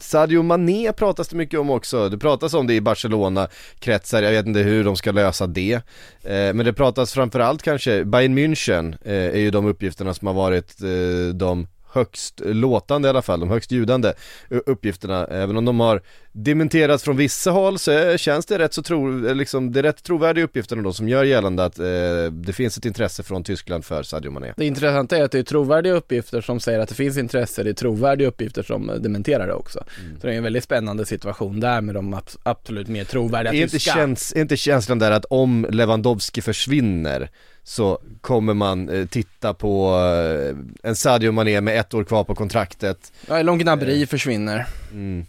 [0.00, 4.46] Sadio Mané pratas det mycket om också, det pratas om det i Barcelona-kretsar, jag vet
[4.46, 5.72] inte hur de ska lösa det.
[5.72, 5.80] Eh,
[6.22, 10.82] men det pratas framförallt kanske, Bayern München eh, är ju de uppgifterna som har varit
[10.82, 14.12] eh, de högst låtande i alla fall, de högst ljudande
[14.50, 15.26] eh, uppgifterna.
[15.26, 19.26] Även om de har dementerats från vissa håll så är- känns det rätt så tro,
[19.28, 21.84] eh, liksom, det är rätt trovärdiga uppgifterna då som gör gällande att eh,
[22.32, 24.52] det finns ett intresse från Tyskland för Sadio Mané.
[24.56, 27.70] Det intressanta är att det är trovärdiga uppgifter som säger att det finns intresse, det
[27.70, 29.84] är trovärdiga uppgifter som eh, dementerar det också.
[30.20, 33.56] Så det är en väldigt spännande situation där med de abs- absolut mer trovärdiga Är
[33.56, 33.92] inte, tyska.
[33.94, 37.30] käns, är inte känslan där att om Lewandowski försvinner
[37.70, 40.56] så kommer man eh, titta på eh,
[40.88, 44.66] en Sadio Mané med ett år kvar på kontraktet Ja, Elon Gnabry försvinner.
[44.92, 45.26] mm.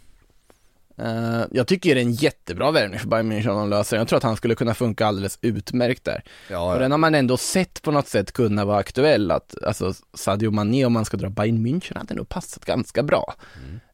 [0.97, 3.97] Eh, jag tycker det är en jättebra värvning för Bayern München om de löser.
[3.97, 6.23] Jag tror att han skulle kunna funka alldeles utmärkt där.
[6.49, 9.93] Ja, Och den har man ändå sett på något sätt kunna vara aktuell, att alltså
[10.13, 13.35] Sadio Mané om man ska dra Bayern München hade nog passat ganska bra.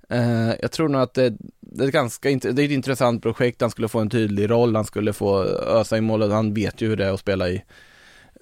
[0.09, 3.71] Eh, jag tror nog att det, det är ganska, det är ett intressant projekt, han
[3.71, 6.95] skulle få en tydlig roll, han skulle få ösa i målet, han vet ju hur
[6.95, 7.63] det är att spela i,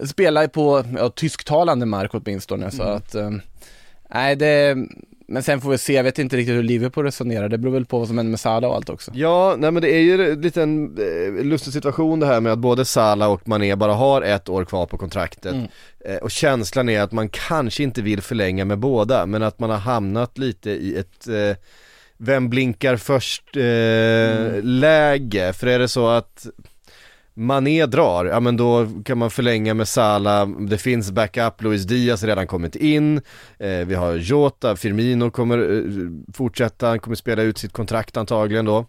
[0.07, 3.31] spela i på, ja, tysktalande mark åtminstone, så att, eh,
[4.09, 4.77] nej det,
[5.27, 7.85] men sen får vi se, jag vet inte riktigt hur Liverpool resonerar, det beror väl
[7.85, 9.11] på vad som händer med Salah och allt också.
[9.15, 12.59] Ja, nej men det är ju lite en eh, lustig situation det här med att
[12.59, 15.53] både Salah och Mané bara har ett år kvar på kontraktet.
[15.53, 15.67] Mm.
[16.05, 19.69] eh, Och känslan är att man kanske inte vill förlänga med båda men att man
[19.69, 21.57] har hamnat lite i ett eh,
[22.17, 26.47] Vem blinkar först eh, läge, för är det så att
[27.37, 32.21] Mané drar, ja men då kan man förlänga med Salah, det finns backup, Luis Diaz
[32.21, 33.21] har redan kommit in,
[33.59, 38.65] eh, vi har Jota, Firmino kommer eh, fortsätta, han kommer spela ut sitt kontrakt antagligen
[38.65, 38.85] då.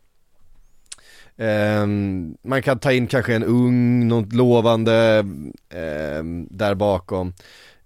[1.37, 1.87] Eh,
[2.45, 5.25] man kan ta in kanske en ung, något lovande
[5.75, 7.33] ehm, där bakom.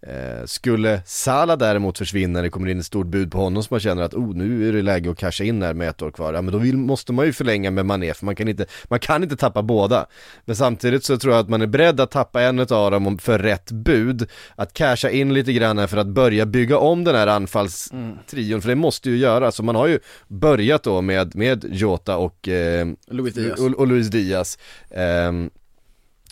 [0.07, 3.81] Eh, skulle Salah däremot försvinna det kommer in ett stort bud på honom som man
[3.81, 6.35] känner att oh, nu är det läge att casha in här med ett år kvar,
[6.35, 8.99] ja men då vill, måste man ju förlänga med Mané för man kan inte, man
[8.99, 10.07] kan inte tappa båda.
[10.45, 13.39] Men samtidigt så tror jag att man är beredd att tappa en av dem för
[13.39, 17.27] rätt bud, att casha in lite grann här för att börja bygga om den här
[17.27, 22.17] anfallstrion, för det måste ju göras, så man har ju börjat då med, med Jota
[22.17, 23.61] och, eh, Luis Diaz.
[23.61, 24.59] och, och Luis Diaz.
[24.91, 25.51] Ehm,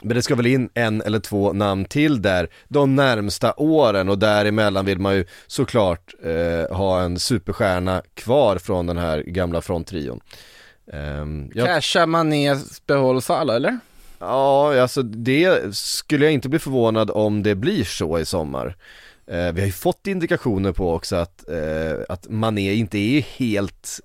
[0.03, 4.19] Men det ska väl in en eller två namn till där de närmsta åren och
[4.19, 10.21] däremellan vill man ju såklart eh, ha en superstjärna kvar från den här gamla fronttrion.
[10.93, 12.57] Um, jag, Casha, Mané,
[12.87, 13.79] behåll Salah eller?
[14.19, 18.77] ja, alltså det skulle jag inte bli förvånad om det blir så i sommar.
[19.27, 24.01] Eh, vi har ju fått indikationer på också att, eh, att Mané inte är helt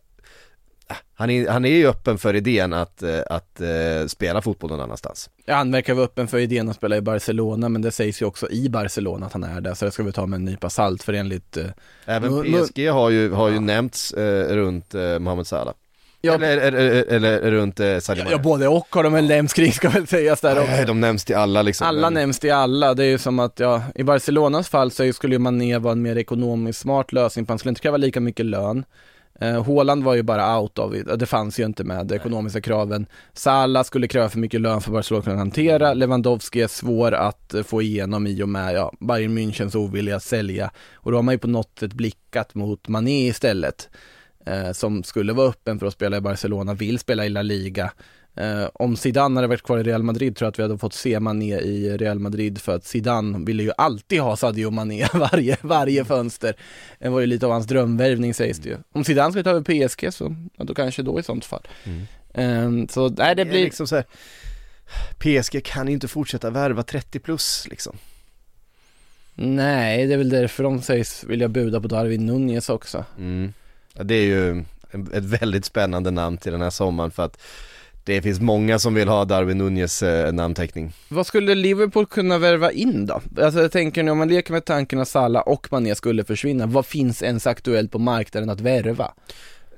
[1.15, 4.79] han är, han är ju öppen för idén att, eh, att eh, spela fotboll någon
[4.82, 5.29] annanstans.
[5.45, 8.25] Ja, han verkar vara öppen för idén att spela i Barcelona, men det sägs ju
[8.25, 10.69] också i Barcelona att han är där, så det ska vi ta med en nypa
[10.69, 11.65] salt, för enligt eh,
[12.06, 13.60] Även PSG har ju, har ju Ja.
[13.62, 15.73] nämnts eh, runt eh, Mohamed Salah.
[16.25, 16.34] Ja.
[16.34, 17.88] Eller, eller, eller, runt eh,
[18.29, 20.71] Ja, både och har de väl nämnts kring ska väl sägas där också.
[20.71, 21.88] Nej, de nämns till alla liksom.
[21.88, 25.13] Alla men- nämns till alla, det är ju som att, ja, i Barcelonas fall så
[25.13, 28.19] skulle ju Mané vara en mer ekonomiskt smart lösning, för han skulle inte kräva lika
[28.19, 28.86] mycket lön.
[29.39, 33.05] Eh, Haaland var ju bara out av det fanns ju inte med de ekonomiska kraven.
[33.33, 37.53] Salah skulle kräva för mycket lön för Barcelona att kunna hantera, Lewandowski är svår att
[37.53, 40.71] eh, få igenom i och med, ja, Bayern Münchens ovilja att sälja.
[40.93, 43.89] Och då har man ju på något sätt blickat mot Mané istället,
[44.45, 47.91] eh, som skulle vara öppen för att spela i Barcelona, vill spela i La Liga.
[48.35, 50.93] Eh, om Zidane hade varit kvar i Real Madrid tror jag att vi hade fått
[50.93, 55.57] se Mané i Real Madrid för att Zidane ville ju alltid ha Sadio Mané varje,
[55.61, 56.55] varje fönster.
[56.99, 58.77] Det var ju lite av hans drömvärvning sägs det ju.
[58.91, 61.67] Om Zidane skulle ta över PSG så, ja, då kanske då i sånt fall.
[62.33, 64.05] Eh, så nej det Det blir, liksom så här,
[65.17, 67.97] PSG kan ju inte fortsätta värva 30 plus liksom.
[69.35, 73.05] nej det är väl därför de sägs vilja buda på Darwin Nunez också.
[73.17, 73.53] Mm.
[73.93, 74.63] Ja, det är ju
[75.13, 77.41] ett väldigt spännande namn till den här sommaren för att
[78.03, 80.93] det finns många som vill ha Darwin Nunez eh, namnteckning.
[81.09, 83.21] Vad skulle Liverpool kunna värva in då?
[83.41, 86.65] Alltså jag tänker nu om man leker med tanken att Salah och Mané skulle försvinna,
[86.65, 89.13] vad finns ens aktuellt på marknaden att värva?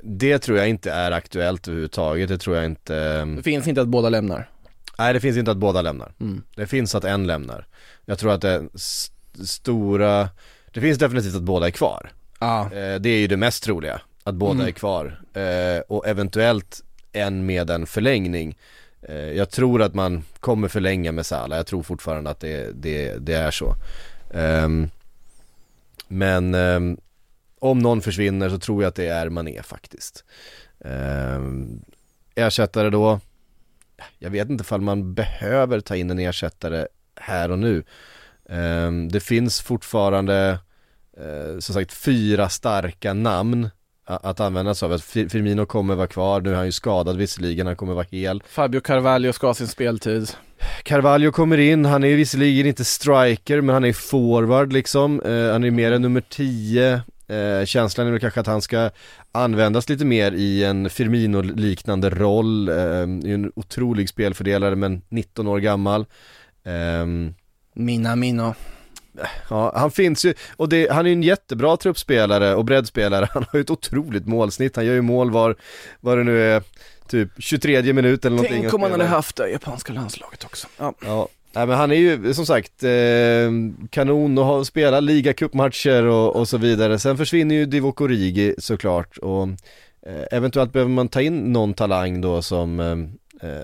[0.01, 3.81] Det tror jag inte är aktuellt överhuvudtaget, det tror jag inte ehm, Det finns inte
[3.81, 4.49] att båda lämnar.
[4.97, 6.13] Nej det finns inte att båda lämnar.
[6.21, 6.41] Mm.
[6.55, 7.67] Det finns att en lämnar.
[8.05, 9.13] Jag tror att det st-
[9.45, 10.29] stora,
[10.73, 12.11] det finns definitivt att båda är kvar.
[12.39, 14.67] Ja, Eh, det är ju det mest troliga, att båda Mm.
[14.67, 15.21] är kvar.
[15.33, 16.81] Eh, och eventuellt
[17.15, 18.57] än med en förlängning.
[19.01, 23.15] Eh, jag tror att man kommer förlänga med Salah, jag tror fortfarande att det, det,
[23.17, 23.75] det är så.
[24.33, 24.89] Ehm,
[26.07, 26.97] men ehm,
[27.59, 30.23] om någon försvinner så tror jag att det är Mané faktiskt.
[30.79, 31.81] Um,
[32.35, 33.19] ersättare då?
[34.19, 37.83] Jag vet inte ifall man behöver ta in en ersättare här och nu.
[39.09, 40.59] Det finns fortfarande
[41.17, 43.69] eh, som sagt fyra starka namn
[44.05, 44.97] att använda sig av.
[44.97, 48.43] Fir- Firmino kommer vara kvar, nu är han ju skadad visserligen, han kommer vara hel.
[48.47, 50.29] Fabio Carvalho ska ha sin speltid.
[50.83, 55.51] Carvalho kommer in, han är ju visserligen inte striker men han är forward liksom, eh,
[55.51, 56.93] han är mer än nummer 10
[57.27, 58.89] eh, Känslan är väl kanske att han ska
[59.31, 62.69] användas lite mer i en Firmino-liknande roll,
[63.23, 66.05] ju en otrolig spelfördelare men 19 år gammal
[66.67, 67.33] Ehm,
[67.73, 68.53] Mina Mino.
[69.49, 73.45] Ja, han finns ju, och det, han är ju en jättebra truppspelare och breddspelare, han
[73.51, 75.55] har ju ett otroligt målsnitt, han gör ju mål var,
[75.99, 76.63] vad det nu är,
[77.07, 79.03] typ 23 minut eller någonting Tänk om man spela.
[79.03, 80.67] hade haft det japanska landslaget också.
[80.77, 80.93] Ja.
[81.05, 82.89] Ja, nej men han är ju som sagt eh,
[83.89, 86.99] kanon och har spelat ligacupmatcher och, och så vidare.
[86.99, 89.43] Sen försvinner ju Divock Origi såklart och
[90.07, 92.95] eh, eventuellt behöver man ta in någon talang då som eh,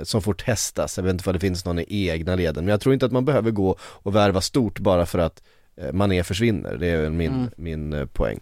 [0.03, 2.81] som får testas, jag vet inte vad det finns någon i egna leden, men jag
[2.81, 5.41] tror inte att man behöver gå och värva stort bara för att
[5.77, 7.49] eh, Mané försvinner, det är min, Mm.
[7.55, 8.39] min eh, poäng.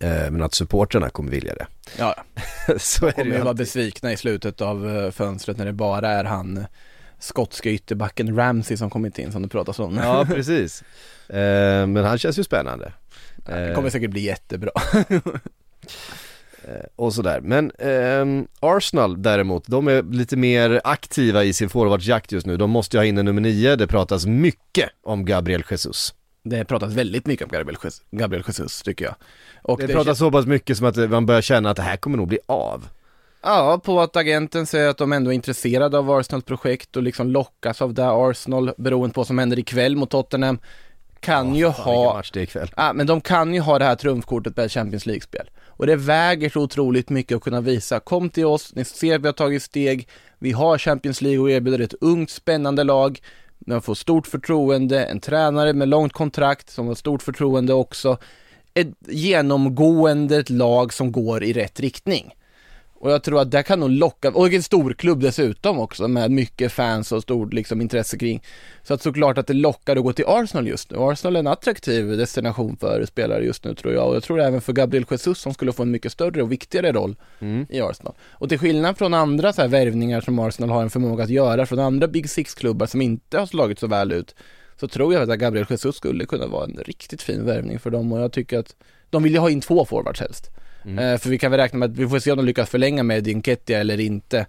[0.00, 1.66] Eh, men att supporterna kommer vilja det.
[1.98, 2.14] Ja,
[2.78, 5.72] så är det kommer ju ju vara besvikna i slutet av eh, fönstret när det
[5.72, 6.64] bara är han eh,
[7.18, 9.96] skotska ytterbacken Ramsey som kommit in som det pratas om.
[9.96, 10.84] Ja, precis.
[11.28, 12.92] Eh, men han känns ju spännande.
[13.36, 14.70] Det Eh, kommer säkert bli jättebra.
[16.68, 17.40] Eh, och sådär.
[17.40, 22.56] Men ehm, Arsenal däremot, de är lite mer aktiva i sin forwardsjakt just nu.
[22.56, 26.14] De måste ju ha in en nummer nio, det pratas mycket om Gabriel Jesus.
[26.44, 29.14] Det pratas väldigt mycket om Gabriel Jesus, Gabriel Jesus tycker jag.
[29.62, 31.96] Och Det pratas så pass mycket som att eh, man börjar känna att det här
[31.96, 32.88] kommer nog bli av.
[33.42, 37.30] Ja, på att agenten säger att de ändå är intresserade av Arsenals projekt och liksom
[37.30, 40.58] lockas av det Arsenal beroende på vad som händer ikväll mot Tottenham.
[41.20, 42.70] Kan ju Fan, vilken ha, match det ikväll.
[42.76, 45.50] ja, men de kan ju ha det här trumfkortet ett Champions League-spel.
[45.76, 49.28] Och det väger så otroligt mycket att kunna visa, kom till oss, ni ser vi
[49.28, 50.08] har tagit steg,
[50.38, 53.20] vi har Champions League och erbjuder ett ungt spännande lag,
[53.58, 58.18] de får stort förtroende, en tränare med långt kontrakt som har stort förtroende också,
[58.74, 62.34] ett genomgående ett lag som går i rätt riktning.
[63.04, 66.30] Och jag tror att det kan nog locka, och en stor klubb dessutom också med
[66.30, 68.42] mycket fans och stort liksom intresse kring.
[68.82, 70.96] Så att såklart att det lockar att gå till Arsenal just nu.
[70.98, 74.60] Arsenal är en attraktiv destination för spelare just nu tror jag och jag tror även
[74.60, 77.66] för Gabriel Jesus som skulle få en mycket större och viktigare roll Mm.
[77.70, 78.14] i Arsenal.
[78.30, 81.66] Och till skillnad från andra så här värvningar som Arsenal har en förmåga att göra
[81.66, 84.34] från andra Big Six-klubbar som inte har slagit så väl ut
[84.80, 88.12] så tror jag att Gabriel Jesus skulle kunna vara en riktigt fin värvning för dem
[88.12, 88.76] och jag tycker att
[89.10, 90.50] de vill ju ha in två forwards helst.
[90.88, 93.02] Eh, för vi kan väl räkna med att vi får se om de lyckas förlänga
[93.02, 94.46] med Dinketia eller inte.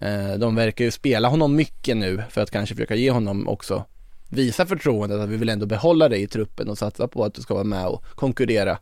[0.00, 3.84] Eh, de verkar ju spela honom mycket nu för att kanske försöka ge honom också
[4.28, 7.42] visa förtroendet att vi vill ändå behålla dig i truppen och satsa på att du
[7.42, 8.78] ska vara med och konkurrera.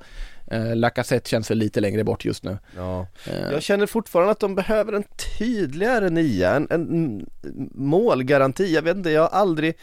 [0.46, 2.58] Eh, Lacazette känns väl lite längre bort just nu.
[2.76, 3.06] Ja.
[3.26, 5.04] Jag känner fortfarande att de behöver en
[5.38, 7.26] tydligare nia, en, en
[7.74, 9.74] målgaranti, jag vet inte, jag har aldrig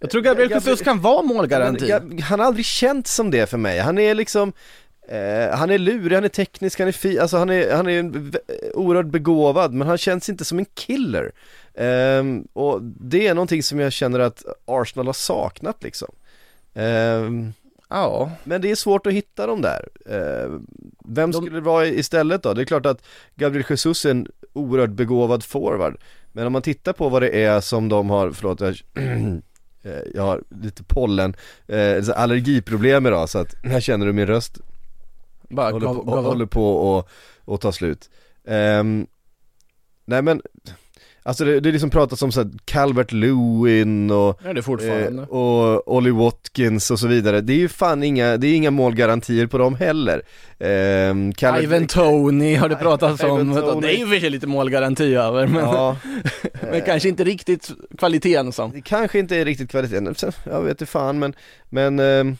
[0.00, 1.92] jag tror Gabriel Jesus kan vara målgaranti.
[2.22, 4.52] Han har aldrig känt som det för mig, han är liksom
[5.08, 8.12] eh, han är lurig, han är teknisk, han är fi, alltså han är, han är
[8.74, 11.32] oerhört begåvad men han känns inte som en killer.
[11.74, 16.14] Ehm, och det är någonting som jag känner att Arsenal har saknat liksom.
[16.74, 17.52] Ehm,
[17.88, 19.88] Ja, men det är svårt att hitta dem där.
[20.10, 20.66] Ehm,
[21.04, 22.54] vem De- skulle det vara istället då?
[22.54, 23.02] Det är klart att
[23.34, 25.96] Gabriel Jesus är en oerhört begåvad forward.
[26.32, 28.70] Men om man tittar på vad det är som de har, förlåt jag,
[29.82, 31.36] eh, jag har lite pollen,
[31.66, 34.58] eh, allergiproblem idag så att jag känner hur min röst
[35.50, 37.06] bara håller gav, på, gav, håller på att
[37.44, 38.10] och ta slut.
[38.48, 39.06] Ehm,
[40.04, 40.42] nej men,
[41.22, 45.22] alltså det, det är liksom pratats om så här Calvert Lewin och Ja.
[45.22, 47.40] Eh, och Ollie Watkins och så vidare.
[47.40, 50.22] Det är ju fan inga, det är inga målgarantier på dem heller.
[50.58, 54.46] Ehm, Calvert- Ivan Tony har det pratats om, Ivan det är ju för sig lite
[54.46, 55.96] målgaranti över men, Ja,
[56.70, 58.70] men kanske inte riktigt kvaliteten som.
[58.72, 61.34] det kanske inte är riktigt kvaliteten, jag vet inte fan men,
[61.68, 62.36] men ehm,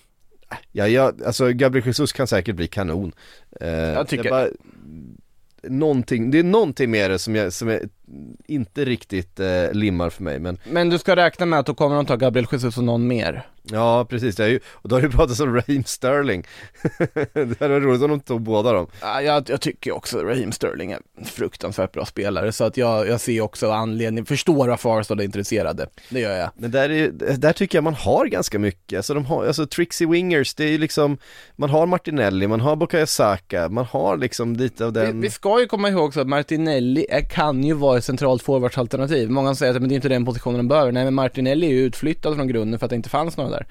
[0.73, 3.12] Ja, jag, alltså Gabriel Jesus kan säkert bli kanon.
[3.61, 4.49] Eh, Jag tycker- det är bara,
[5.69, 7.81] någonting, det är någonting med det som jag, som jag
[8.47, 11.97] inte riktigt eh, limmar för mig men Men du ska räkna med att då kommer
[11.97, 13.47] de ta Gabriel Jesus och någon mer.
[13.71, 16.45] Ja precis, det är ju, och då har det pratats om Raheem Sterling
[17.33, 20.53] Det hade varit roligt om de tog båda dem Ja, jag, jag tycker också Raheem
[20.53, 25.01] Sterling är en fruktansvärt bra spelare så att jag, jag ser också anledning, förstår varför
[25.01, 25.87] Arsenal är intresserade.
[26.11, 26.51] Det gör jag.
[26.57, 30.07] Men där, är, där tycker jag man har ganska mycket, alltså de har, alltså Trixie
[30.09, 31.19] Wingers, det är ju liksom
[31.57, 35.31] Man har Martinelli, man har Bukayo Saka, man har liksom lite av Vi, den vi
[35.31, 39.31] ska ju komma ihåg så att Martinelli är, kan ju vara centralt forwardsalternativ.
[39.31, 40.93] Många säger att men det är inte den positionen de behöver.
[40.93, 43.67] Nej men Martinelli är ju utflyttad från grunden för att det inte fanns några där.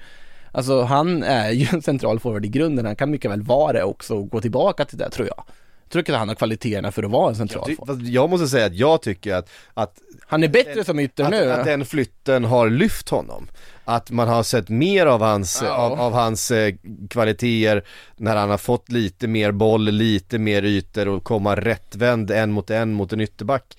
[0.52, 3.82] Alltså han är ju en central forward i grunden, han kan mycket väl vara det
[3.84, 5.44] också och gå tillbaka till det tror jag.
[5.92, 7.96] Jag tror att han har kvaliteterna för att vara en central Ty- forward.
[7.98, 9.94] fast Jag måste säga att jag tycker att, att,
[10.26, 11.52] Han är bättre som ytter att, nu.
[11.52, 13.48] att den flytten har lyft honom
[13.84, 15.70] Att man har sett mer av hans, Ja.
[15.70, 16.74] av, av hans eh,
[17.10, 17.84] kvaliteter
[18.16, 22.70] när han har fått lite mer boll, lite mer ytor och komma rättvänd en mot
[22.70, 23.76] en mot en ytterback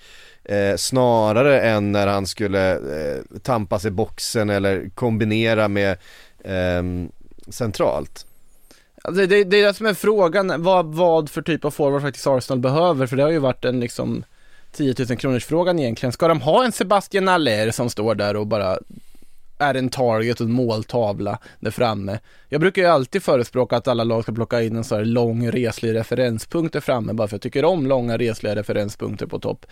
[0.48, 5.98] eh, Snarare än när han skulle eh, tampas i boxen eller kombinera med
[6.44, 6.82] eh,
[7.48, 8.26] centralt
[9.04, 12.26] Det, det, det är det som är frågan, vad, vad för typ av forward faktiskt
[12.26, 14.24] Arsenal behöver, för det har ju varit en liksom
[14.76, 16.12] 10 000 kronors frågan egentligen.
[16.12, 18.78] Ska de ha en Sebastian Aller som står där och bara
[19.58, 22.18] är en target och en måltavla där framme?
[22.48, 25.50] Jag brukar ju alltid förespråka att alla lag ska plocka in en sån här lång
[25.50, 29.66] reslig referenspunkt där framme, bara för jag tycker om långa resliga referenspunkter på topp.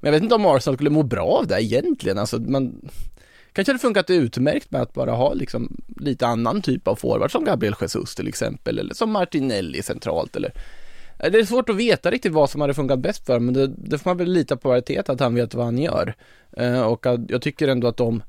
[0.00, 2.80] Men jag vet inte om Arsenal skulle må bra av det egentligen, alltså man
[3.56, 7.44] Kanske hade funkat utmärkt med att bara ha liksom lite annan typ av forward som
[7.44, 10.52] Gabriel Jesus till exempel eller som Martinelli centralt eller
[11.18, 13.98] Det är svårt att veta riktigt vad som hade funkat bäst för men det, det
[13.98, 16.14] får man väl lita på Arteta att han vet vad han gör.
[16.56, 18.22] Eh, och att, jag tycker ändå att de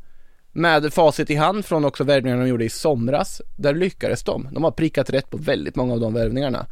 [0.52, 4.48] med facit i hand från också värvningarna de gjorde i somras, där lyckades de.
[4.52, 6.66] De har prickat rätt på väldigt många av de värvningarna.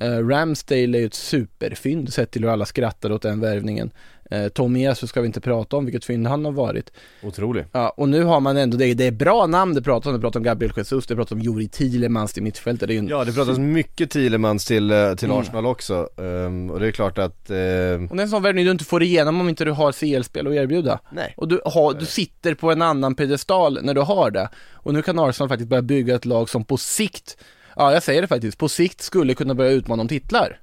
[0.00, 3.90] Eh, Ramsdale är ju ett superfynd sett till hur alla skrattade åt den värvningen.
[4.30, 6.92] Eh, Tommy Jesus ska vi inte prata om vilket fynd han har varit.
[7.22, 10.12] Otrolig Ja, och nu har man ändå, det, det är bra namn det pratas om,
[10.12, 13.08] det pratas om Gabriel Jesus, det pratas om Juri Thielemans till mittfältet, det är en
[13.08, 15.40] Ja det pratas mycket Thielemans till, eh, till Mm.
[15.40, 18.64] Arsenal också Ehm, och det är klart att, ehm, Och det är en sån värvning
[18.64, 21.00] du inte får igenom om inte du har CL-spel att erbjuda.
[21.12, 24.48] nej Och du, har, du sitter på en annan pedestal när du har det.
[24.74, 27.36] Och nu kan Arsenal faktiskt börja bygga ett lag som på sikt,
[27.76, 30.60] ja jag säger det faktiskt, på sikt skulle kunna börja utmana om titlar.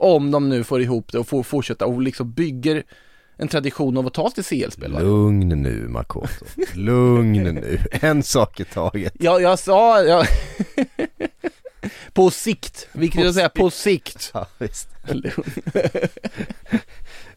[0.00, 2.82] Om de nu får ihop det och får fortsätta och liksom bygger
[3.36, 4.92] en tradition av att ta sig till CL-spel.
[4.92, 5.00] va?
[5.00, 9.12] Lugn nu Makoto, lugn nu, en sak i taget.
[9.18, 10.26] Ja, jag sa, jag...
[12.12, 14.30] på sikt, vilket jag säga, på sikt.
[14.34, 14.88] Ja visst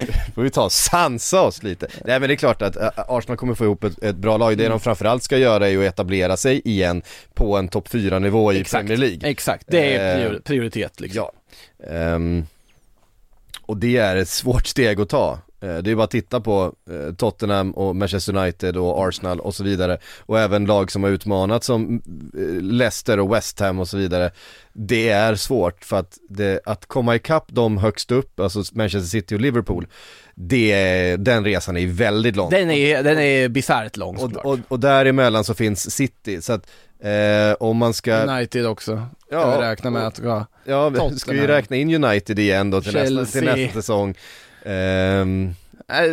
[0.36, 3.38] Får vi ta och sansa oss lite Nej men det är klart att äh, Arsenal
[3.38, 4.72] kommer få ihop ett, ett bra lag, det Mm.
[4.72, 7.02] de framförallt ska göra är att etablera sig igen
[7.34, 8.88] på en topp 4 nivå i Exakt.
[8.88, 11.18] Premier League Exakt, det är Eh, prior- prioritet liksom.
[11.24, 11.32] Ja
[11.94, 12.46] Ehm,
[13.62, 15.40] Och det är ett svårt steg att ta.
[15.62, 19.56] Eh, Det är bara att titta på eh, Tottenham och Manchester United och Arsenal och
[19.56, 19.98] så vidare.
[20.20, 22.02] Och även lag som har utmanat som
[22.38, 24.32] eh, Leicester och West Ham och så vidare.
[24.74, 29.36] Det är svårt för att, det, att komma ikapp dem högst upp, alltså Manchester City
[29.36, 29.88] och Liverpool,
[30.36, 32.50] det, den resan är väldigt lång.
[32.50, 34.46] Den är, den är bisarrt lång och, såklart.
[34.46, 36.68] och, och däremellan så finns City, så att
[37.00, 40.46] eh, om man ska, United också, Ja, kan vi räkna med och- att ja.
[40.66, 44.16] ja vi ska ju räkna in United igen då till, nästa, till nästa säsong.
[44.66, 44.72] Äh,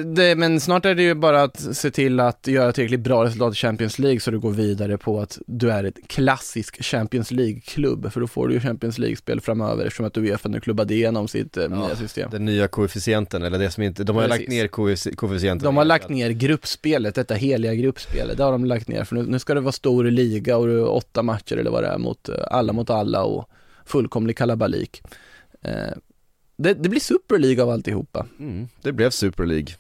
[0.05, 3.55] det, Men snart är det ju bara att se till att göra tillräckligt bra resultat
[3.55, 8.13] i Champions League så du går vidare på att du är ett klassisk Champions League-klubb,
[8.13, 11.57] för då får du ju Champions League-spel framöver eftersom att Uefa nu klubbade igenom sitt
[11.57, 12.31] eh, nya system.
[12.31, 14.39] den nya koefficienten, eller det som inte, de har Precis.
[14.41, 15.65] lagt ner koeffici- koefficienten.
[15.65, 19.23] De har lagt ner gruppspelet, detta heliga gruppspelet, det har de lagt ner för nu,
[19.23, 21.99] nu ska det vara stor liga och det är åtta matcher eller vad det är
[21.99, 23.49] mot eh, alla mot alla och
[23.87, 25.03] fullkomlig kalabalik.
[26.59, 28.27] Det, det blir Super League av alltihopa.
[28.39, 29.75] Mm, det blev Super League,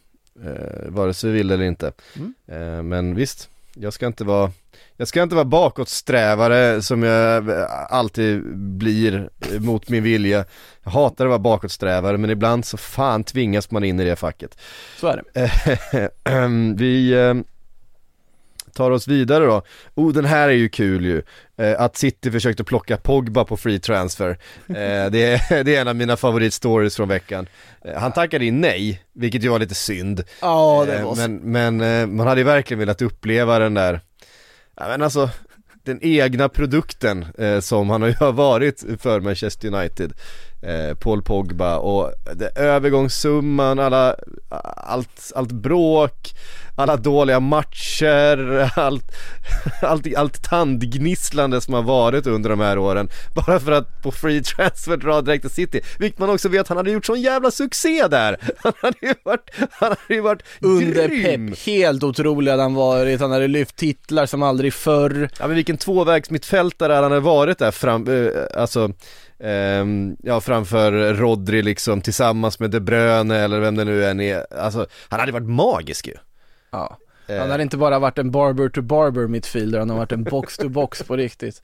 [0.44, 1.92] eh, vare sig vi vill eller inte.
[2.16, 2.34] Mm.
[2.46, 4.52] Eh, men visst, jag ska inte vara
[4.96, 10.44] jag ska inte vara bakåtsträvare som jag eh, alltid blir eh, mot min vilja.
[10.82, 14.58] Jag hatar att vara bakåtsträvare men ibland så fan tvingas man in i det facket.
[15.00, 16.10] Så är det.
[16.76, 17.34] Vi eh,
[18.68, 19.62] tar oss vidare då.
[19.94, 21.22] Oh den här är ju kul ju.
[21.58, 24.30] Eh, Att City försökte plocka Pogba på free transfer.
[24.68, 27.46] Eh, Det är, det är en av mina favoritstories från veckan.
[27.84, 30.24] Eh, Han tackade in nej, vilket ju var lite synd.
[30.40, 31.20] Ja, det Eh, var så.
[31.28, 31.36] men,
[31.76, 34.00] men eh, man hade ju verkligen velat uppleva den där,
[34.76, 35.30] ja men alltså
[35.84, 40.12] den egna produkten eh, som han har varit för Manchester United
[40.62, 44.16] eh, Paul Pogba och det, övergångssumman, alla,
[44.76, 46.34] allt, allt bråk,
[46.76, 49.12] alla dåliga matcher, allt,
[49.82, 54.42] allt, allt tandgnisslande som har varit under de här åren Bara för att på free
[54.42, 58.08] transfer dra direkt till City, vilket man också vet han hade gjort sån jävla succé
[58.08, 58.36] där!
[58.62, 61.50] Han hade ju varit, han hade ju varit Under grym!
[61.50, 65.30] Pep, helt otrolig hade han varit, han hade lyft titlar som aldrig förr.
[65.38, 68.90] Ja men vilken tvåvägsmittfältare han hade varit där fram, eh, alltså
[69.44, 74.54] ehm, ja framför Rodri liksom tillsammans med De Bruyne eller vem det nu än är,
[74.54, 76.14] alltså han hade varit magisk ju
[76.70, 76.98] Ja.
[77.28, 80.24] Eh, Han har inte bara varit en barber to barber midfielder, han har varit en
[80.24, 81.62] box to box på riktigt.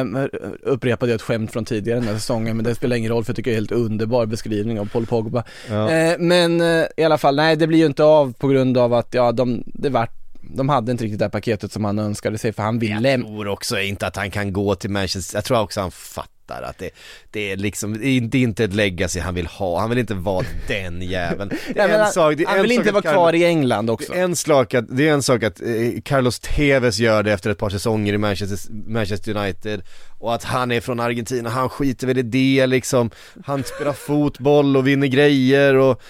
[0.00, 0.28] Um,
[0.62, 3.30] upprepade jag ett skämt från tidigare den här säsongen, men det spelar ingen roll för
[3.30, 5.44] jag tycker det är en helt underbar beskrivning av Paul Pogba.
[5.70, 5.90] ja.
[5.90, 8.94] Eh, men eh, i alla fall, nej det blir ju inte av på grund av
[8.94, 12.38] att, ja de, det vart, de hade inte riktigt det här paketet som han önskade
[12.38, 15.44] sig för han vill Jag tror också inte att han kan gå till Manchester, jag
[15.44, 16.90] tror också han fattar att det,
[17.30, 20.46] det är liksom, det är inte- ett legacy han vill ha, han vill inte vara
[20.68, 21.50] den jäveln.
[21.74, 23.90] Men en sak, det är han en vill sak inte vara Carlo- kvar i England
[23.90, 24.12] också.
[24.12, 25.66] Det är en sak att, det är en sak att eh,
[26.04, 29.82] Carlos Tevez gör det efter ett par säsonger i Manchester, Manchester United.
[30.18, 33.10] Och att han är från Argentina, han skiter väl i det liksom.
[33.44, 36.02] Han spelar fotboll och vinner grejer och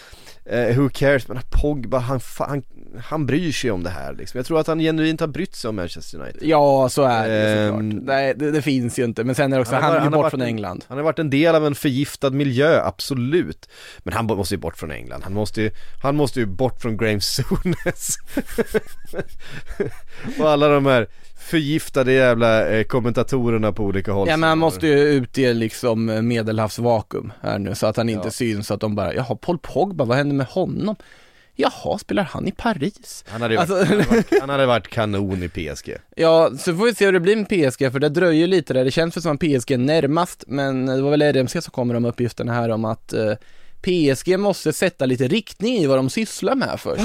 [0.47, 2.62] eh, who cares, men Pogba han, han,
[3.05, 5.68] han bryr sig om det här liksom Jag tror att han genuint har brytt sig
[5.68, 8.03] om Manchester United Ja, så är det Ehm, såklart.
[8.07, 10.11] Nej, det, det finns ju inte, men sen är det också, Han han, han har
[10.11, 10.84] bort varit från en- England.
[10.88, 13.68] Han har varit en del av en förgiftad miljö, absolut
[14.03, 15.70] Men han måste ju bort från England, han måste ju,
[16.03, 18.16] han måste ju bort från Graham Souness
[20.38, 21.07] Och alla de här
[21.38, 26.05] förgiftade jävla eh, kommentatorerna på olika håll Ja men han måste ju ut i liksom
[26.28, 28.30] medelhavsvakuum här nu så att han inte Ja.
[28.30, 30.97] syns så att de bara, jaha Paul Pogba, vad hände med honom?
[31.61, 33.24] Jaha, spelar han i Paris?
[33.28, 36.50] han hade, ju varit, Alltså- han, hade varit, han hade varit kanon i PSG Ja,
[36.58, 38.90] så får vi se hur det blir med PSG för det dröjer lite där, det
[38.90, 41.96] känns väl som att PSG är närmast men det var väl RMC som kom med
[41.96, 43.32] de uppgifterna här om att eh,
[43.83, 47.03] PSG måste sätta lite riktning i vad de sysslar med först.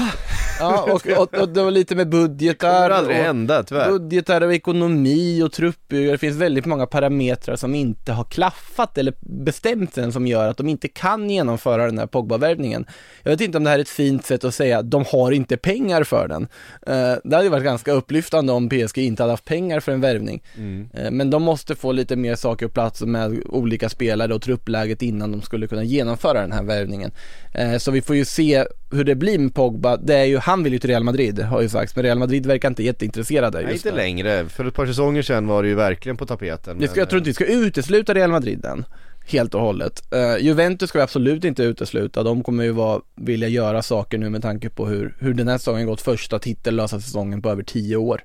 [0.58, 3.90] Ja, och, och, och det var lite med Det kommer budgetar aldrig och, hända tyvärr
[3.90, 6.10] budgetar och ekonomi och truppbygge.
[6.10, 10.56] Det finns väldigt många parametrar som inte har klaffat eller bestämt än som gör att
[10.56, 12.86] de inte kan genomföra den här Pogba-värvningen.
[13.22, 15.32] Jag vet inte om det här är ett fint sätt att säga att de har
[15.32, 16.42] inte pengar för den.
[16.86, 20.00] Eh, det hade ju varit ganska upplyftande om PSG inte hade haft pengar för en
[20.00, 20.42] värvning.
[20.56, 20.88] Mm.
[20.94, 25.02] Eh, men de måste få lite mer saker på plats med olika spelare och truppläget
[25.02, 27.10] innan de skulle kunna genomföra den här värvningen.
[27.52, 29.96] Eh, så vi får ju se hur det blir med Pogba.
[29.96, 32.46] Det är ju, han vill ju till Real Madrid har ju sagts, men Real Madrid
[32.46, 34.02] verkar inte jätteintresserade Nej, just inte nu.
[34.02, 37.08] längre, för ett par säsonger sedan var det ju verkligen på tapeten ska, men, jag
[37.08, 38.84] tror inte vi ska utesluta Real Madrid än,
[39.26, 40.12] helt och hållet.
[40.12, 44.30] Eh, Juventus ska vi absolut inte utesluta, de kommer ju vara, vilja göra saker nu
[44.30, 47.96] med tanke på hur, hur den här säsongen gått, första titellösa säsongen på över tio
[47.96, 48.22] år.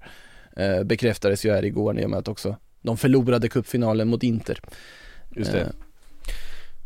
[0.57, 4.59] Eh, bekräftades ju här igår i och med att också de förlorade cupfinalen mot Inter.
[5.35, 5.71] Just det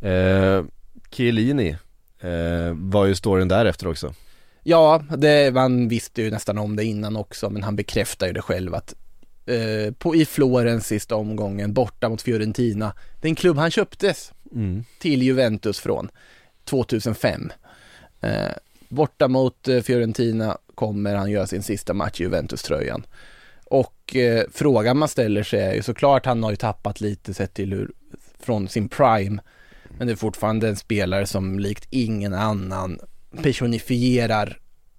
[0.02, 0.64] Eh, eh,
[1.12, 1.78] Chiellini
[2.20, 4.14] eh, var ju storyn därefter också
[4.68, 8.42] Ja, det, man visste ju nästan om det innan också, men han bekräftar ju det
[8.42, 8.94] själv att
[9.46, 14.84] eh, på, i Florens sista omgången, borta mot Fiorentina, den klubb han köptes mm.
[15.00, 16.10] till Juventus från.
[16.64, 17.52] 2005.
[18.22, 18.52] Eh,
[18.90, 23.06] borta mot eh, Fiorentina kommer han göra sin sista match i Juventus-tröjan.
[23.66, 27.54] Och eh, frågan man ställer sig är ju såklart, han har ju tappat lite sett
[27.54, 27.92] till hur,
[28.40, 29.42] från sin prime.
[29.98, 33.00] Men det är fortfarande en spelare som likt ingen annan
[33.44, 34.58] personifierar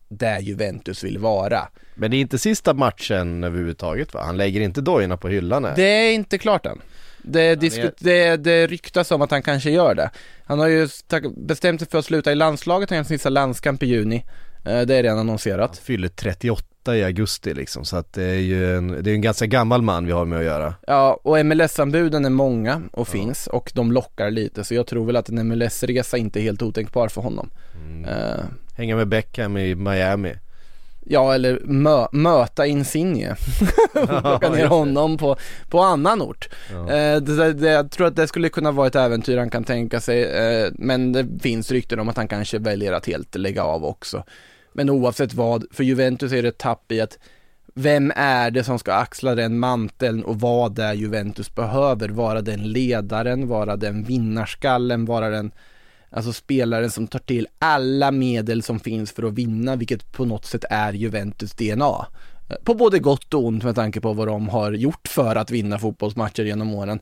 [0.08, 1.68] där Juventus vill vara.
[1.94, 4.22] Men det är inte sista matchen överhuvudtaget va?
[4.24, 5.76] Han lägger inte dojorna på hyllan här.
[5.76, 6.80] Det är inte klart än.
[7.22, 10.10] Det, diskut, det, det ryktas om att han kanske gör det.
[10.44, 10.88] Han har ju
[11.36, 14.24] bestämt sig för att sluta i landslaget, han gör sin sista landskamp i juni.
[14.64, 15.70] Eh, det är redan annonserat.
[15.70, 19.20] Han fyller 38 i augusti liksom, så att det är ju en, det är en
[19.20, 20.74] ganska gammal man vi har med att göra.
[20.86, 25.16] Ja, och MLS-anbuden är många och finns och de lockar lite, så jag tror väl
[25.16, 27.50] att en MLS-resa inte är helt otänkbar för honom.
[27.74, 28.04] Mm.
[28.04, 28.44] Uh,
[28.76, 30.34] Hänga med Beckham i Miami.
[31.08, 33.36] Ja, eller mö möta Insigne.
[33.92, 35.36] Plocka ner honom på,
[35.68, 36.48] på annan ort.
[36.70, 36.92] Ja.
[36.92, 40.00] Eh, det, det, jag tror att det skulle kunna vara ett äventyr han kan tänka
[40.00, 43.84] sig, eh, men det finns rykten om att han kanske väljer att helt lägga av
[43.84, 44.24] också.
[44.76, 47.18] Men oavsett vad, för Juventus är det ett tapp i att
[47.74, 52.08] vem är det som ska axla den manteln och vad är Juventus behöver?
[52.08, 55.50] Vara den ledaren, vara den vinnarskallen, vara den
[56.10, 60.44] Alltså spelaren som tar till alla medel som finns för att vinna, vilket på något
[60.44, 62.06] sätt är Juventus DNA.
[62.64, 65.78] På både gott och ont med tanke på vad de har gjort för att vinna
[65.78, 67.00] fotbollsmatcher genom åren.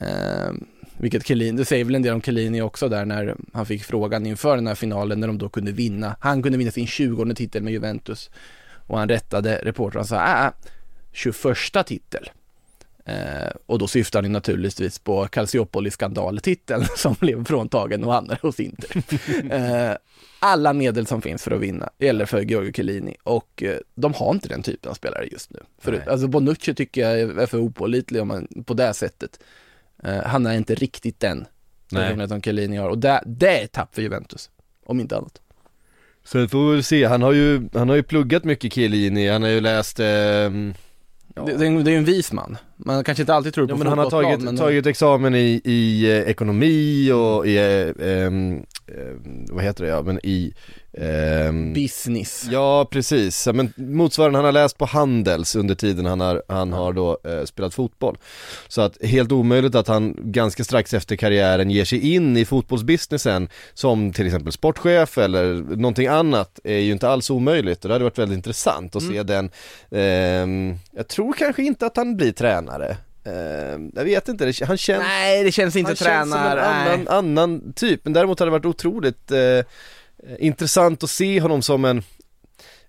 [0.00, 0.64] Ehm,
[1.00, 4.26] vilket Chiellini, det säger väl en del om Chiellini också där när han fick frågan
[4.26, 6.16] inför den här finalen när de då kunde vinna.
[6.20, 8.30] Han kunde vinna sin 20 titel med Juventus.
[8.86, 10.52] Och han rättade reportern och sa, äh,
[11.12, 12.30] 21 titel.
[13.08, 19.02] Eh, och då syftar ni naturligtvis på Calciopoli-skandaltiteln som blev fråntagen och hamnar hos Inter.
[19.90, 19.96] eh,
[20.40, 24.30] alla medel som finns för att vinna gäller för Giorgio Chiellini och eh, de har
[24.30, 25.60] inte den typen av spelare just nu.
[25.78, 29.40] För, alltså Bonucci tycker jag är för opålitlig om man, på det sättet.
[30.04, 31.46] Eh, han är inte riktigt den
[31.90, 34.50] personen som Chiellini har och det, det är ett tapp för Juventus,
[34.84, 35.40] om inte annat.
[36.24, 39.28] Så det får vi väl se, han har ju, han har ju pluggat mycket Chiellini,
[39.28, 40.50] han har ju läst eh
[41.38, 41.44] Ja.
[41.44, 42.56] Det, det, är ju en vis man.
[42.78, 44.56] Man kanske inte alltid tror på ja, men han har tagit, men...
[44.56, 48.30] tagit examen i, i eh, ekonomi och i, eh, eh,
[49.50, 50.54] vad heter det, ja men i
[51.74, 52.46] Business.
[52.50, 56.92] Ja precis, men motsvarande han har läst på Handels under tiden han har, han har
[56.92, 58.18] då eh, spelat fotboll.
[58.68, 63.48] Så att helt omöjligt att han ganska strax efter karriären ger sig in i fotbollsbusinessen
[63.74, 67.84] Som till exempel sportchef eller någonting annat är ju inte alls omöjligt.
[67.84, 69.14] Och det hade varit väldigt intressant att mm.
[69.14, 69.50] se den
[69.90, 72.67] eh, Jag tror kanske inte att han blir tränare
[73.26, 77.08] Uh, jag vet inte, han känns Nej det känns inte tränare Han känns som en
[77.08, 79.32] annan, annan, typ, men däremot hade det varit otroligt
[80.26, 82.02] Eh, intressant att se honom som en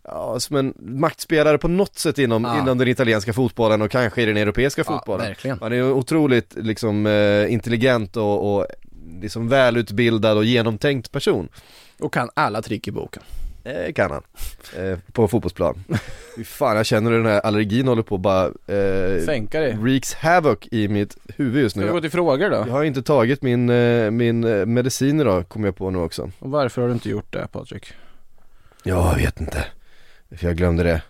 [0.04, 2.62] Ja, som en maktspelare på något sätt inom, ja.
[2.62, 5.28] inom den italienska fotbollen och kanske i den europeiska ja, fotbollen.
[5.28, 5.58] Verkligen.
[5.62, 8.68] Han är otroligt liksom eh, intelligent och, och
[9.22, 11.50] liksom välutbildad och genomtänkt person.
[12.00, 13.24] Och kan alla trick i boken.
[13.70, 14.24] Eh, kan han.
[14.78, 15.84] Eh, på fotbollsplan.
[16.36, 19.76] Fy fan, jag känner hur den här allergin håller på att bara eh, Sänka dig.
[19.76, 21.82] Wreaks havoc i mitt huvud just nu.
[21.82, 22.56] Ska vi gå till frågor då?
[22.56, 26.32] Jag har inte tagit min, eh, min eh, medicin idag, kommer jag på nu också.
[26.40, 27.94] Och varför har du inte gjort det Patrik?
[28.84, 29.66] Ja, jag vet inte.
[30.36, 31.02] För jag glömde det.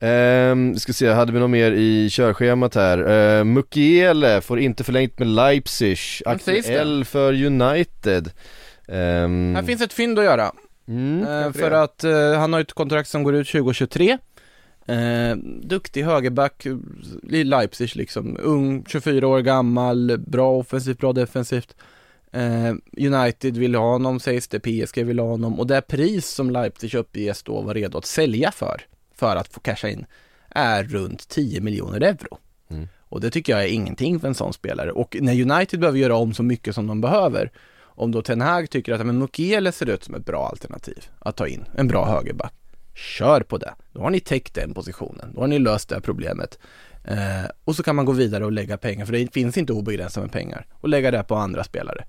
[0.00, 2.98] Um, ska se, hade vi något mer i körschemat här?
[3.38, 8.30] Uh, Mukiele får inte förlängt med Leipzig, aktuell för United.
[8.88, 10.52] Um, här finns ett fynd att göra.
[10.88, 14.18] Mm, eh, för att eh, han har ett kontrakt som går ut 2023.
[14.86, 16.66] Eh, duktig högerback
[17.30, 21.76] i Leipzig liksom, ung, 24 år gammal, bra offensivt, bra defensivt.
[22.32, 26.50] Eh, United vill ha honom sägs det, PSG vill ha honom och det pris som
[26.50, 28.82] Leipzig uppges då var redo att sälja för,
[29.14, 30.06] för att få casha in,
[30.48, 32.38] är runt 10 miljoner euro.
[32.70, 32.88] Mm.
[33.08, 34.92] Och det tycker jag är ingenting för en sån spelare.
[34.92, 37.50] Och när United behöver göra om så mycket som de behöver,
[37.96, 41.36] om då Ten Hag tycker att men Mukiele ser ut som ett bra alternativ att
[41.36, 42.52] ta in, en bra högerback.
[42.94, 43.74] Kör på det.
[43.92, 45.32] Då har ni täckt den positionen.
[45.34, 46.58] Då har ni löst det problemet.
[47.04, 50.22] Eh, och så kan man gå vidare och lägga pengar, för det finns inte obegränsat
[50.22, 52.04] med pengar, och lägga det på andra spelare.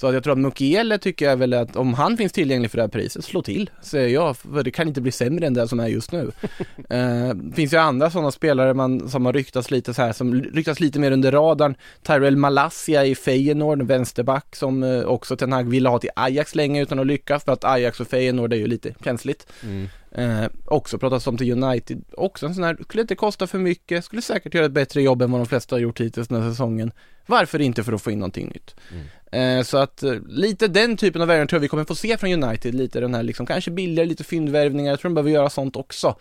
[0.00, 2.78] Så att jag tror att Mukiele tycker jag väl att om han finns tillgänglig för
[2.78, 5.68] det här priset, slå till, säger jag, för det kan inte bli sämre än det
[5.68, 6.30] som är just nu.
[6.90, 10.80] eh, finns ju andra sådana spelare man, som har ryktats lite så här, som ryktas
[10.80, 11.74] lite mer under radarn.
[12.02, 16.82] Tyrell Malassia i Feyenoord, vänsterback, som eh, också Ten Hag ville ha till Ajax länge
[16.82, 19.46] utan att lyckas, för att Ajax och Feyenoord är ju lite känsligt.
[19.62, 19.88] Mm.
[20.12, 24.04] Eh, också pratats om till United, också en sån här, skulle inte kosta för mycket,
[24.04, 26.50] skulle säkert göra ett bättre jobb än vad de flesta har gjort hittills den här
[26.50, 26.92] säsongen.
[27.26, 28.74] Varför inte för att få in någonting nytt?
[28.92, 29.04] Mm.
[29.30, 32.16] Eh, så att eh, lite den typen av värvningar tror jag vi kommer få se
[32.16, 35.50] från United, lite den här liksom kanske billigare, lite fyndvärvningar, jag tror de behöver göra
[35.50, 36.16] sånt också.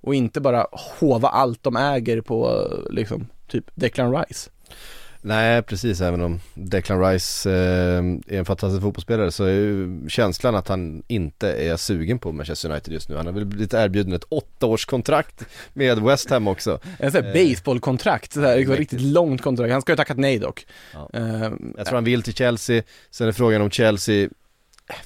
[0.00, 0.66] Och inte bara
[0.98, 4.50] hova allt de äger på eh, liksom typ Declan Rice.
[5.24, 7.98] Nej precis, även om Declan Rice eh,
[8.34, 12.70] är en fantastisk fotbollsspelare så är ju känslan att han inte är sugen på Manchester
[12.70, 13.16] United just nu.
[13.16, 16.80] Han har väl blivit erbjuden ett åttaårskontrakt med West Ham också.
[16.98, 19.72] En sån här Eh, baseballkontrakt, så liksom, riktigt långt kontrakt.
[19.72, 20.66] Han ska ju tackat nej dock.
[20.92, 21.10] Ja.
[21.14, 24.28] Eh, Jag tror han vill till Chelsea, sen är frågan om Chelsea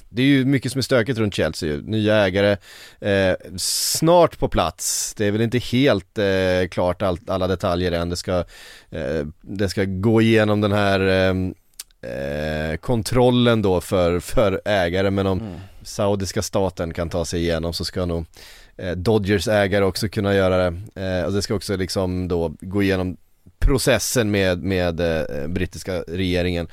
[0.09, 2.57] det är ju mycket som är stökigt runt Chelsea nya ägare,
[3.01, 8.09] eh, snart på plats, det är väl inte helt eh, klart all, alla detaljer än,
[8.09, 8.37] det ska,
[8.89, 11.33] eh, det ska gå igenom den här eh,
[12.11, 15.09] eh, kontrollen då för, för ägare.
[15.11, 15.53] Men om Mm.
[15.83, 18.25] saudiska staten kan ta sig igenom så ska nog
[18.77, 21.01] eh, Dodgers ägare också kunna göra det.
[21.01, 23.17] Eh, och det ska också liksom då gå igenom
[23.59, 26.67] processen med, med eh, brittiska regeringen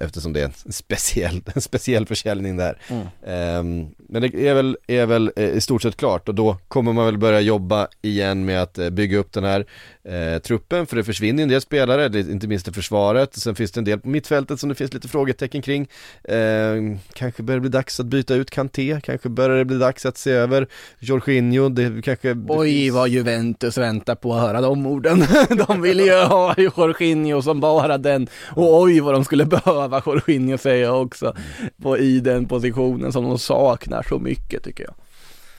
[0.00, 2.78] eftersom det är en speciell, en speciell försäljning där.
[2.88, 3.06] Mm.
[3.26, 6.92] Ehm, men det är väl, är väl eh, i stort sett klart och då kommer
[6.92, 9.66] man väl börja jobba igen med att eh, bygga upp den här
[10.04, 13.72] eh, truppen för det försvinner en del spelare, det inte minst i försvaret, sen finns
[13.72, 15.88] det en del på mittfältet som det finns lite frågetecken kring.
[16.24, 20.06] Ehm, kanske börjar det bli dags att byta ut Kanté, kanske börjar det bli dags
[20.06, 25.24] att se över Jorginho, det kanske Oj vad Juventus väntar på att höra de orden.
[25.68, 28.28] De vill ju ha Jorginho som bara den.
[28.48, 31.34] Och oj vad de skulle behöva Jorginho säga också.
[31.82, 34.94] På, I den positionen som de saknar så mycket tycker jag.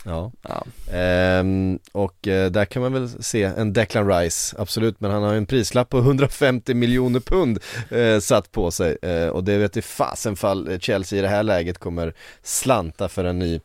[0.06, 0.32] Ja.
[0.42, 0.66] Ja.
[0.94, 5.32] Ehm, och eh, där kan man väl se en Declan Rice, absolut, men han har
[5.32, 9.78] ju en prislapp på 150 miljoner pund eh, satt på sig eh, och det vet
[9.78, 13.60] i fasen fall Chelsea i det här läget kommer slanta för en ny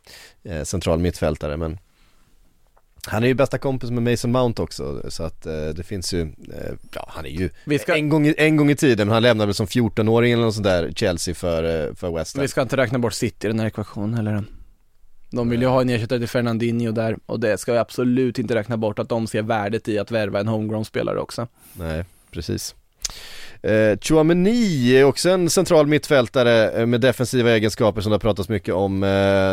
[0.45, 1.79] eh, central mittfältare men
[3.09, 6.21] han är ju bästa kompis med Mason Mount också så att eh, det finns ju,
[6.23, 9.47] eh, ja han är ju ska- en, gång i, en gång i tiden, han lämnade
[9.47, 12.43] väl som 14-åring eller något sånt där Chelsea för, eh, för West Ham.
[12.43, 14.45] Vi ska inte räkna bort City i den här ekvationen eller?
[15.31, 18.55] De vill ju ha en ersättare till Fernandinho där och det ska vi absolut inte
[18.55, 21.49] räkna bort att de ser värdet i att värva en homegrown-spelare också.
[21.73, 22.75] Nej, precis.
[23.67, 28.49] Eh, Chouameni är också en central mittfältare eh, med defensiva egenskaper som det har pratats
[28.49, 29.03] mycket om.
[29.03, 29.09] Eh,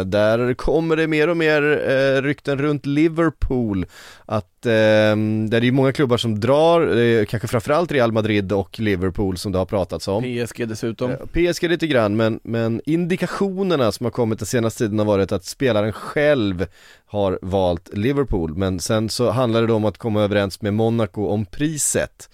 [0.05, 3.85] där kommer det mer och mer eh, rykten runt Liverpool.
[4.25, 8.79] Att eh, där är ju många klubbar som drar, eh, kanske framförallt Real Madrid och
[8.79, 10.23] Liverpool som det har pratats om.
[10.23, 11.11] PSG dessutom.
[11.11, 15.31] Eh, PSG lite grann men, men indikationerna som har kommit den senaste tiden har varit
[15.31, 16.65] att spelaren själv
[17.05, 21.27] har valt Liverpool men sen så handlar det då om att komma överens med Monaco
[21.27, 22.29] om priset.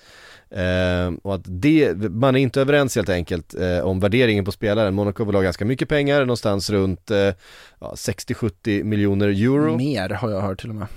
[0.52, 4.94] Eh, och att det, man är inte överens helt enkelt eh, om värderingen på spelaren.
[4.94, 7.34] Monaco vill ha ganska mycket pengar, någonstans runt eh,
[7.80, 9.78] ja, 60-70 miljoner euro.
[9.78, 10.88] Mer har jag hört till och med.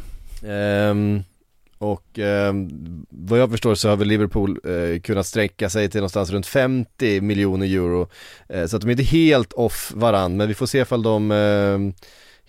[0.46, 1.22] Ehm,
[1.78, 2.68] och ehm,
[3.08, 7.20] vad jag förstår så har väl Liverpool eh, kunnat sträcka sig till någonstans runt 50
[7.20, 8.08] miljoner euro.
[8.48, 11.30] Eh, så att de är inte helt off varann, men vi får se ifall de
[11.30, 11.92] ehm,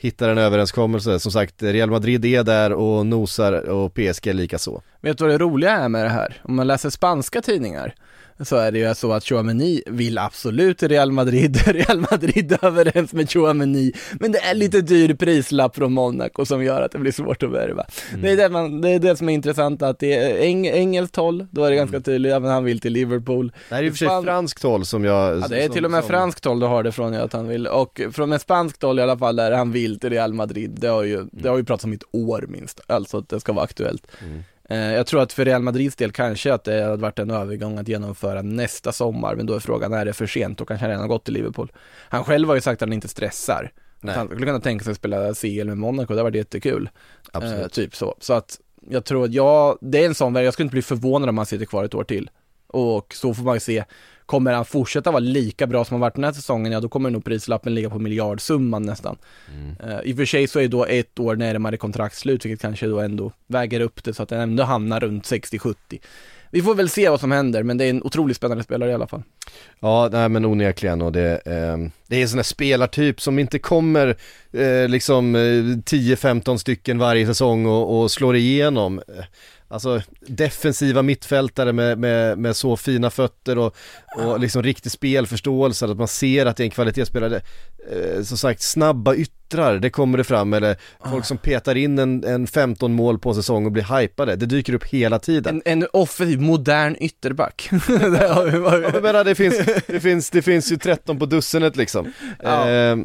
[0.04, 1.20] hittar en överenskommelse.
[1.20, 4.82] Som sagt, Real Madrid är där och nosar och PSG lika så.
[5.02, 6.42] Vet du vad det roliga är med det här?
[6.44, 7.96] Om man läser spanska tidningar
[8.46, 13.30] så är det ju så att Chouameni vill absolut Real Madrid, Real Madrid överens med
[13.32, 17.44] Chouameni, men det är lite dyr prislapp från Monaco som gör att det blir svårt
[17.44, 17.86] att värva.
[18.22, 21.16] Det, är det, man, det är det som är intressant, att det är eng, engelskt
[21.16, 23.52] håll, då är det ganska tydligt, även han vill till Liverpool.
[23.70, 24.24] Det här är ju för sig Fan.
[24.24, 25.40] franskt håll som jag...
[25.40, 27.48] Ja det är till och med som- franskt håll du har det från att han
[27.48, 30.72] vill, och från ett spanskt håll i alla fall där han vill till Real Madrid,
[30.78, 33.40] det har ju, det har ju pratats om i ett år minst, alltså att det
[33.40, 34.08] ska vara aktuellt.
[34.22, 34.44] Mm.
[34.74, 37.78] Eh, jag tror att för Real Madrids del kanske att det hade varit en övergång
[37.78, 40.58] att genomföra nästa sommar, men då är frågan, är det för sent?
[40.58, 41.72] Då kanske han redan har gått till Liverpool.
[42.10, 43.72] Han själv har ju sagt att han inte stressar.
[44.02, 44.16] Nej.
[44.16, 46.90] Han skulle kunna tänka sig att spela CL med Monaco, det har varit jättekul.
[47.34, 48.16] Eh, typ så.
[48.20, 48.60] Så att
[48.90, 51.38] jag tror att jag, det är en sån väg, jag skulle inte bli förvånad om
[51.38, 52.30] han sitter kvar ett år till.
[52.68, 53.84] Och så får man ju se,
[54.26, 57.10] kommer han fortsätta vara lika bra som han varit den här säsongen, ja då kommer
[57.10, 59.18] nog prislappen ligga på miljardsumman nästan.
[59.84, 63.00] Eh, I och för sig så är då ett år närmare kontraktslut, vilket kanske då
[63.00, 65.76] ändå väger upp det så att den ändå hamnar runt 60-70.
[66.54, 68.94] Vi får väl se vad som händer, men det är en otroligt spännande spelare i
[68.94, 69.24] alla fall.
[69.80, 73.60] Ja, nej men onekligen och det, ehm, det är en sån här spelartyp som inte
[73.60, 74.18] kommer
[74.52, 79.02] eh, liksom eh, 10-15 stycken varje säsong och, och slår igenom.
[79.74, 83.76] Eh, Alltså defensiva mittfältare med, med, med så fina fötter och,
[84.18, 87.42] och liksom riktig spelförståelse, att man ser att det är en kvalitetsspelare.
[87.92, 90.78] Eh, som sagt, snabba yttrar, det kommer det fram, eller
[91.10, 94.74] folk som petar in en, en 15 mål på säsong och blir hypade, det dyker
[94.74, 95.62] upp hela tiden.
[95.66, 97.70] En, en offensiv, modern ytterback.
[98.22, 99.58] Ja, menar, det finns,
[99.88, 102.14] det finns, det finns ju 13 på dussinet liksom.
[102.44, 102.96] Ja.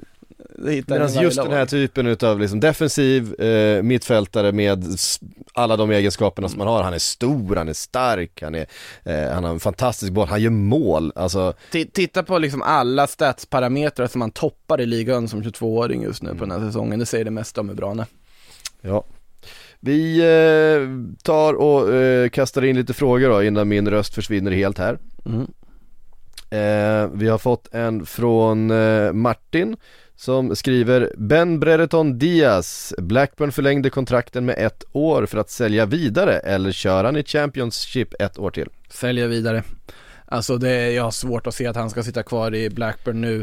[0.58, 4.84] Medan just den här typen utav liksom defensiv eh, mittfältare med
[5.52, 8.66] alla de egenskaperna som han har, han är stor, han är stark, han, är,
[9.04, 13.06] eh, han har en fantastisk boll, han gör mål, alltså Ti- Titta på liksom alla
[13.06, 17.06] statsparametrar som han toppar i ligan som 22-åring just nu på den här säsongen, det
[17.06, 18.06] säger det mesta om hur bra han är.
[18.80, 19.04] ja.
[19.80, 20.88] Vi eh,
[21.22, 24.98] tar och eh, kastar in lite frågor då innan min röst försvinner helt här.
[25.26, 25.46] Mm.
[26.50, 29.76] Eh, vi har fått en från eh, Martin
[30.20, 36.38] som skriver Ben Brereton Diaz, Blackburn förlängde kontrakten med ett år för att sälja vidare
[36.38, 38.68] eller kör han i Championship ett år till?
[38.90, 39.62] Sälja vidare.
[40.26, 43.20] Alltså det, är- jag har svårt att se att han ska sitta kvar i Blackburn
[43.20, 43.40] nu.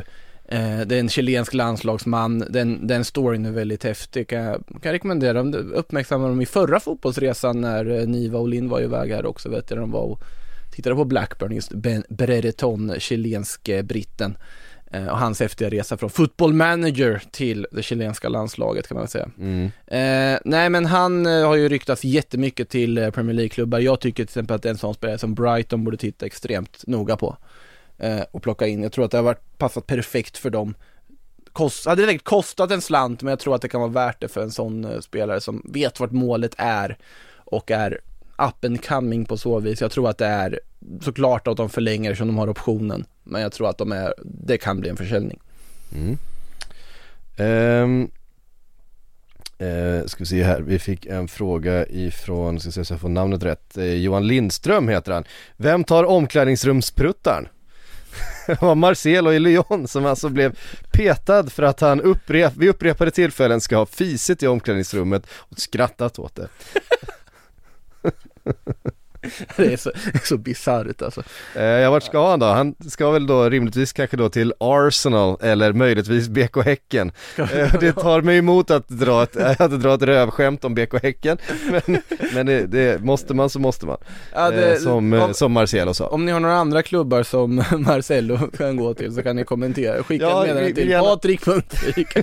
[0.49, 4.28] Eh, det är en chilensk landslagsman, den, den storyn är väldigt häftig.
[4.28, 8.69] Kan jag kan rekommendera dem, uppmärksamma dem i förra fotbollsresan när eh, Niva och Linn
[8.69, 10.19] var iväg här också vet jag, de var och
[10.76, 14.38] tittade på Blackburn, just Ben Brereton, chilensk eh, britten.
[14.91, 19.09] Eh, och hans häftiga resa från football manager till det chilenska landslaget kan man väl
[19.09, 19.29] säga.
[19.38, 19.65] Mm.
[19.88, 23.79] Eh, nej men han eh, har ju ryktats jättemycket till eh, Premier League-klubbar.
[23.79, 27.38] Jag tycker till exempel att en sån spelare som Brighton borde titta extremt noga på.
[27.97, 28.83] Eh, och plocka in.
[28.83, 30.75] Jag tror att det har varit passat perfekt för dem.
[31.53, 34.21] Kost, hade det säkert kostat en slant men jag tror att det kan vara värt
[34.21, 36.97] det för en sån spelare som vet vart målet är
[37.45, 37.99] och är
[38.38, 39.81] up and coming på så vis.
[39.81, 40.59] Jag tror att det är
[41.01, 43.05] såklart att de förlänger som de har optionen.
[43.23, 45.39] Men jag tror att de är, det kan bli en försäljning.
[45.95, 46.17] Mm.
[47.38, 48.09] Ehm,
[49.57, 53.09] eh, ska vi se här, vi fick en fråga ifrån, ska se så jag får
[53.09, 55.23] namnet rätt, eh, Johan Lindström heter han.
[55.57, 57.47] Vem tar omklädningsrumspruttaren?
[58.47, 60.57] Det var Marcelo i Lyon som alltså blev
[60.91, 66.19] petad för att han upprep, vid upprepade tillfällen ska ha fisit i omklädningsrummet och skrattat
[66.19, 66.47] åt det.
[69.57, 69.91] Det är så,
[70.23, 71.23] så bisarrt alltså.
[71.55, 72.45] Eh, ja, vart ska han då?
[72.45, 77.11] Han ska väl då rimligtvis kanske då till Arsenal eller möjligtvis BK Häcken.
[77.38, 81.38] Eh, det tar mig emot att dra ett, att dra ett rövskämt om BK Häcken,
[81.71, 81.97] men,
[82.34, 83.97] men det, det, måste man så måste man.
[84.34, 86.07] Ja, det- eh, som, om- som Marcelo sa.
[86.07, 90.03] Om ni har några andra klubbar som Marcello kan gå till så kan ni kommentera,
[90.03, 92.17] skicka Ja, ett meddelande till gärna- Patrik.vik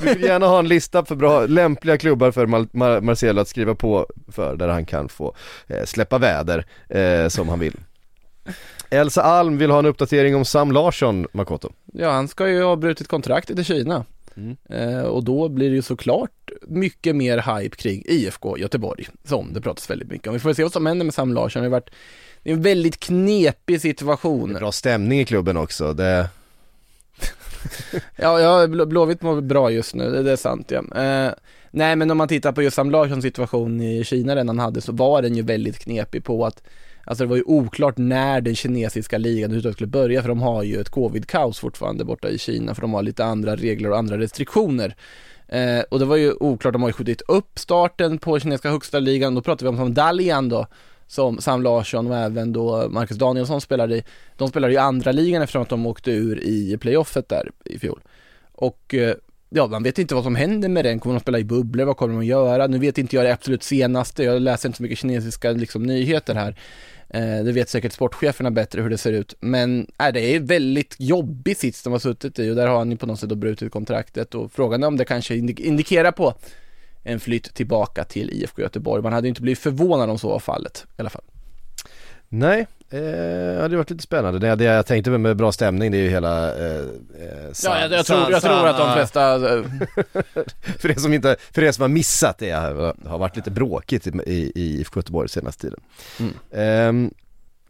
[0.00, 3.48] Vi vill gärna ha en lista för bra, lämpliga klubbar för Mar- Mar- Marcelo att
[3.48, 5.34] skriva på för, där han kan få
[5.84, 7.74] släppa väder eh, som han vill.
[8.90, 11.72] Elsa Alm vill ha en uppdatering om Sam Larsson, Makoto.
[11.92, 14.04] Ja, han ska ju ha brutit kontraktet i Kina.
[14.36, 14.56] Mm.
[14.70, 19.60] Eh, och då blir det ju såklart mycket mer hype kring IFK Göteborg, som det
[19.60, 20.32] pratas väldigt mycket om.
[20.32, 21.62] Vi får se vad som händer med Sam Larsson.
[21.62, 21.90] Det har varit
[22.42, 24.52] det är en väldigt knepig situation.
[24.54, 26.28] Bra stämning i klubben också, det,
[28.16, 31.02] Ja, ja Blå- Blåvitt mår bra just nu, det, det är sant ja.
[31.02, 31.32] Eh,
[31.70, 34.80] nej men om man tittar på just Sam Larssons situation i Kina den han hade
[34.80, 36.62] så var den ju väldigt knepig på att
[37.04, 40.62] Alltså det var ju oklart när den kinesiska ligan överhuvudtaget skulle börja för de har
[40.62, 44.18] ju ett covid-kaos fortfarande borta i Kina för de har lite andra regler och andra
[44.18, 44.96] restriktioner.
[45.48, 48.98] Eh, och det var ju oklart, de har ju skjutit upp starten på kinesiska högsta
[48.98, 50.66] ligan, då pratar vi om som Dalian då
[51.06, 54.04] som Sam Larsson och även då Marcus Danielsson spelade i.
[54.36, 58.00] De spelade i andra ligan eftersom att de åkte ur i playoffet där i fjol.
[58.52, 59.14] Och eh,
[59.48, 61.00] ja, man vet inte vad som händer med den.
[61.00, 61.84] Kommer de spela i bubblor?
[61.84, 62.66] Vad kommer de att göra?
[62.66, 64.24] Nu vet inte jag det absolut senaste.
[64.24, 66.56] Jag läser inte så mycket kinesiska liksom, nyheter här.
[67.08, 69.34] Eh, det vet säkert sportcheferna bättre hur det ser ut.
[69.40, 72.78] Men äh, det är en väldigt jobbig sits de har suttit i och där har
[72.78, 76.12] han ju på något sätt då brutit kontraktet och frågan är om det kanske indikerar
[76.12, 76.34] på
[77.02, 79.02] en flytt tillbaka till IFK Göteborg.
[79.02, 81.24] Man hade ju inte blivit förvånad om så var fallet i alla fall.
[82.28, 84.38] nej, eh, det hade varit lite spännande.
[84.38, 87.80] Det, det jag tänkte med, bra stämning det är ju hela eh, eh, Sa- Ja,
[87.80, 89.64] jag, jag, tror, jag tror att de flesta, eh,
[90.78, 94.06] För er som inte, för er som har missat det har har varit lite bråkigt
[94.06, 95.80] i, i, i IFK Göteborg senaste tiden.
[96.20, 96.32] Mm.
[96.52, 97.10] Ehm,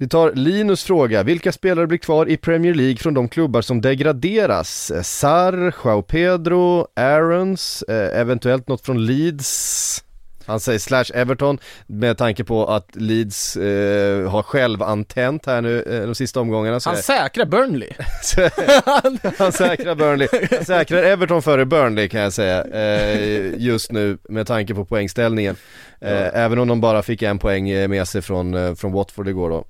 [0.01, 3.81] vi tar Linus fråga, vilka spelare blir kvar i Premier League från de klubbar som
[3.81, 4.91] degraderas?
[4.91, 10.05] Eh, Sar, Joao Pedro, Aarons, eh, eventuellt något från Leeds?
[10.49, 15.83] Han säger slash Everton med tanke på att Leeds eh, har själv antänt här nu
[15.83, 16.81] eh, de sista omgångarna.
[16.81, 17.91] Så han säkrar Burnley.
[19.39, 24.47] han säkrar Burnley, han säkrar Everton före Burnley kan jag säga eh, just nu med
[24.47, 25.57] tanke på poängställningen.
[26.01, 29.29] Eh, även om de bara fick en poäng eh, med sig från, eh, från Watford
[29.29, 29.65] igår då.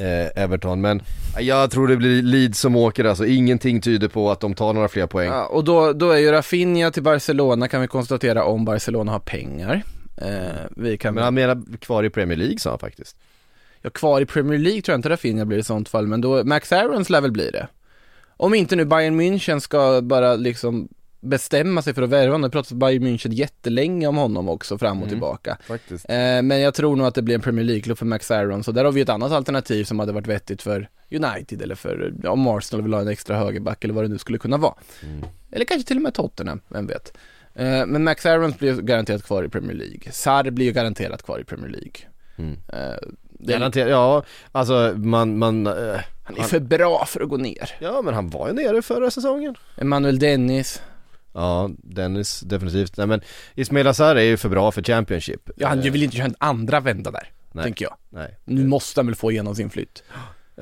[0.00, 1.02] Eh, Everton, men
[1.36, 4.72] eh, jag tror det blir Leeds som åker alltså, ingenting tyder på att de tar
[4.72, 5.28] några fler poäng.
[5.28, 9.18] Ja, och då, då är ju Rafinha till Barcelona kan vi konstatera om Barcelona har
[9.18, 9.82] pengar.
[10.16, 13.16] Eh, vi kan Men han menar kvar i Premier League sa han faktiskt.
[13.82, 16.44] Ja, kvar i Premier League tror jag inte Rafinha blir i sånt fall, men då,
[16.44, 17.68] Max Aarons lär väl bli det.
[18.36, 20.88] Om inte nu Bayern München ska bara liksom
[21.28, 24.96] bestämma sig för att värva honom, det pratas Bayern München jättelänge om honom också fram
[24.98, 25.08] och Mm.
[25.08, 25.58] tillbaka.
[25.66, 26.04] Faktiskt.
[26.08, 28.74] Eh, men jag tror nog att det blir en Premier League-klubb för Max Aarons, och
[28.74, 32.30] där har vi ett annat alternativ som hade varit vettigt för United eller för, ja,
[32.30, 34.74] om Arsenal vill ha en extra högerback eller vad det nu skulle kunna vara.
[35.02, 35.24] Mm.
[35.52, 37.12] Eller kanske till och med Tottenham, vem vet.
[37.54, 40.12] Eh, men Max Aarons blir garanterat kvar i Premier League.
[40.12, 41.92] Sarr blir ju garanterat kvar i Premier League.
[42.36, 42.52] Mm.
[42.52, 43.08] Eh,
[43.40, 44.22] det Garanterat, ja
[44.52, 45.72] alltså man, man eh,
[46.24, 47.70] han är för bra för att gå ner.
[47.78, 49.54] Ja men han var ju nere förra säsongen.
[49.76, 50.82] Emanuel Dennis.
[51.38, 52.96] Ja, Dennis definitivt.
[52.96, 53.20] Nej men
[53.54, 55.50] Ismail Azar är ju för bra för Championship.
[55.56, 57.64] Ja, han vill inte köra en andra vända där, Nej.
[57.64, 57.94] tänker jag.
[58.10, 58.38] Nej.
[58.44, 60.02] Nu måste han väl få igenom sin flytt.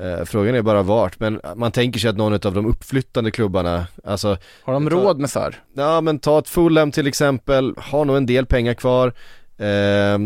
[0.01, 3.87] Eh, frågan är bara vart, men man tänker sig att någon av de uppflyttande klubbarna,
[4.03, 5.55] alltså Har de tar- råd med Sar?
[5.73, 9.07] Ja men ta ett Fulham till exempel, har nog en del pengar kvar
[9.57, 9.65] eh,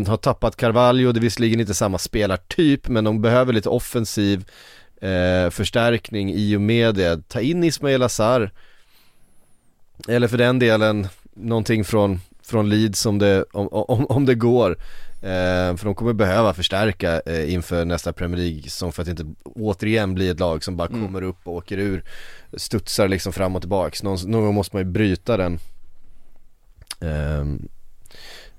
[0.08, 4.44] Har tappat Carvalho, det är visserligen inte samma spelartyp men de behöver lite offensiv
[5.00, 8.50] eh, förstärkning i och med det Ta in Ismail Azar
[10.08, 14.70] Eller för den delen någonting från, från Leeds om det, om, om, om det går
[15.22, 20.14] eh, För de kommer behöva förstärka eh, inför nästa Premier League-säsong för att inte återigen
[20.14, 21.06] bli ett lag som bara Mm.
[21.06, 22.04] kommer upp och åker ur
[22.56, 25.58] Studsar liksom fram och tillbaks, någon, någon gång måste man ju bryta den
[27.00, 27.68] ehm,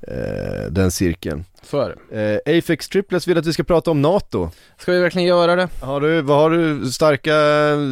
[0.02, 2.42] eh, Den cirkeln Så är det.
[2.46, 5.70] eh, Afex Triplets vill att vi ska prata om NATO Ska vi verkligen göra det?
[5.82, 7.34] Har du, vad har du starka,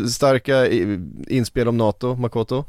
[0.10, 0.68] starka
[1.28, 2.66] inspel om NATO, Makoto?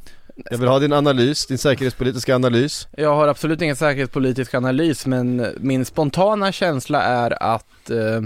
[0.50, 5.46] Jag vill ha din analys, din säkerhetspolitiska analys Jag har absolut ingen säkerhetspolitisk analys men
[5.56, 8.20] min spontana känsla är att, eh,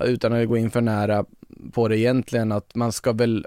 [0.00, 1.24] utan att gå in för nära
[1.72, 3.46] på det egentligen, att man ska väl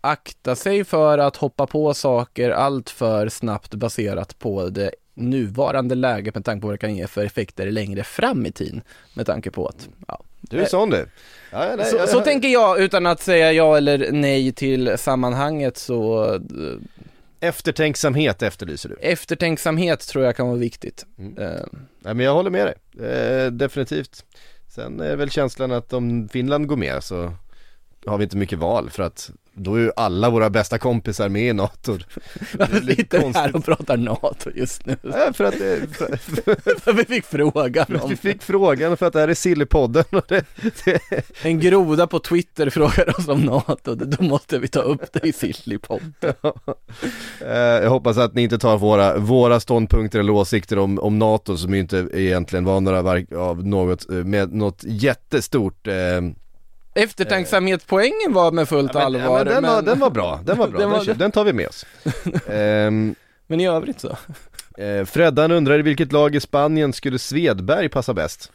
[0.00, 6.34] akta sig för att hoppa på saker allt för snabbt baserat på det nuvarande läget
[6.34, 8.82] med tanke på vad det kan ge för effekter längre fram i tiden.
[9.14, 10.22] Med tanke på att, ja.
[10.56, 11.06] Du är sån du
[11.50, 14.98] ja, ja, nej, Så, jag- så tänker jag utan att säga ja eller nej till
[14.98, 16.40] sammanhanget så eh,
[17.40, 21.06] Eftertänksamhet efterlyser du eftertänksamhet tror jag kan vara viktigt.
[21.18, 21.38] Mm.
[21.38, 21.60] Eh,
[21.98, 24.24] Nej men jag håller med dig, eh, definitivt
[24.74, 27.32] Sen är väl känslan att om Finland går med så
[28.06, 31.48] har vi inte mycket val för att då är ju alla våra bästa kompisar med
[31.48, 31.92] i NATO
[32.58, 34.96] Varför sitter vi här och pratar NATO just nu?
[35.02, 36.16] Ja, för att det, för,
[36.80, 39.34] För vi fick frågan för att vi om fick frågan för att det här är
[39.34, 40.44] Sillypodden och det,
[40.84, 41.00] det,
[41.42, 45.32] En groda på Twitter frågar oss om NATO, då måste vi ta upp det i
[45.32, 46.14] Sillypodden.
[47.40, 51.56] eh, Jag hoppas att ni inte tar våra, våra ståndpunkter eller åsikter om, om NATO
[51.56, 55.94] som ju inte egentligen var några av något, eh, med något jättestort eh,
[56.94, 60.40] Eftertänksamhetspoängen var med fullt ja, men, allvar, ja, men den, men, Var, den var bra,
[60.44, 61.86] den var bra, Den var- den, tar vi med oss
[62.48, 63.14] Ehm,
[63.46, 64.16] men i övrigt så.
[64.82, 68.52] Eh, Freddan undrar i vilket lag i Spanien skulle Svedberg passa bäst?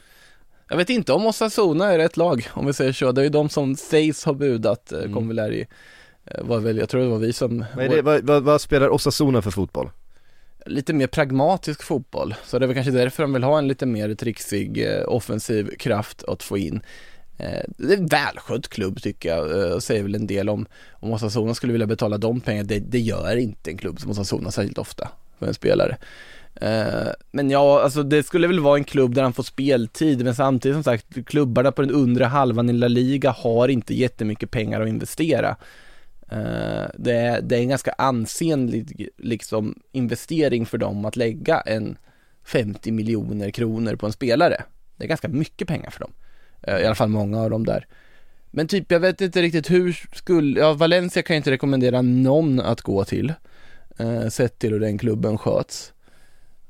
[0.68, 3.12] Jag vet inte om Osasuna är rätt lag, om vi säger så.
[3.12, 5.04] Det är ju de som sägs ha budat, mm.
[5.04, 5.14] Mm.
[5.14, 5.66] Convilleri.
[6.26, 8.60] Eh, Var väl, jag tror det var vi som, Vad, är det, vad, vad, vad
[8.60, 9.90] spelar Osasuna för fotboll?
[10.66, 12.34] lite mer pragmatisk fotboll.
[12.44, 15.70] Så det är väl kanske därför de vill ha en lite mer trixig eh, offensiv
[15.78, 16.80] kraft att få in.
[17.38, 21.12] Det är en välskött klubb tycker jag, eh, och säger väl en del om, om
[21.12, 22.68] Osasuna skulle vilja betala de pengarna.
[22.68, 25.08] Det, det gör inte en klubb som Osasuna särskilt ofta
[25.38, 25.96] för en spelare.
[26.54, 30.34] Eh, men ja, alltså det skulle väl vara en klubb där han får speltid, men
[30.34, 34.80] samtidigt som sagt, klubbarna på den undre halvan i La Liga har inte jättemycket pengar
[34.80, 35.56] att investera.
[36.30, 41.98] Eh, det, är, det är en ganska ansenlig liksom, investering för dem att lägga en
[42.44, 44.62] 50 miljoner kronor på en spelare.
[44.96, 46.12] Det är ganska mycket pengar för dem.
[46.62, 47.86] Eh, I alla fall många av dem där.
[48.50, 52.60] Men typ, jag vet inte riktigt hur skulle, ja Valencia kan jag inte rekommendera någon
[52.60, 53.32] att gå till.
[53.98, 55.92] Eh, sett till hur den klubben sköts.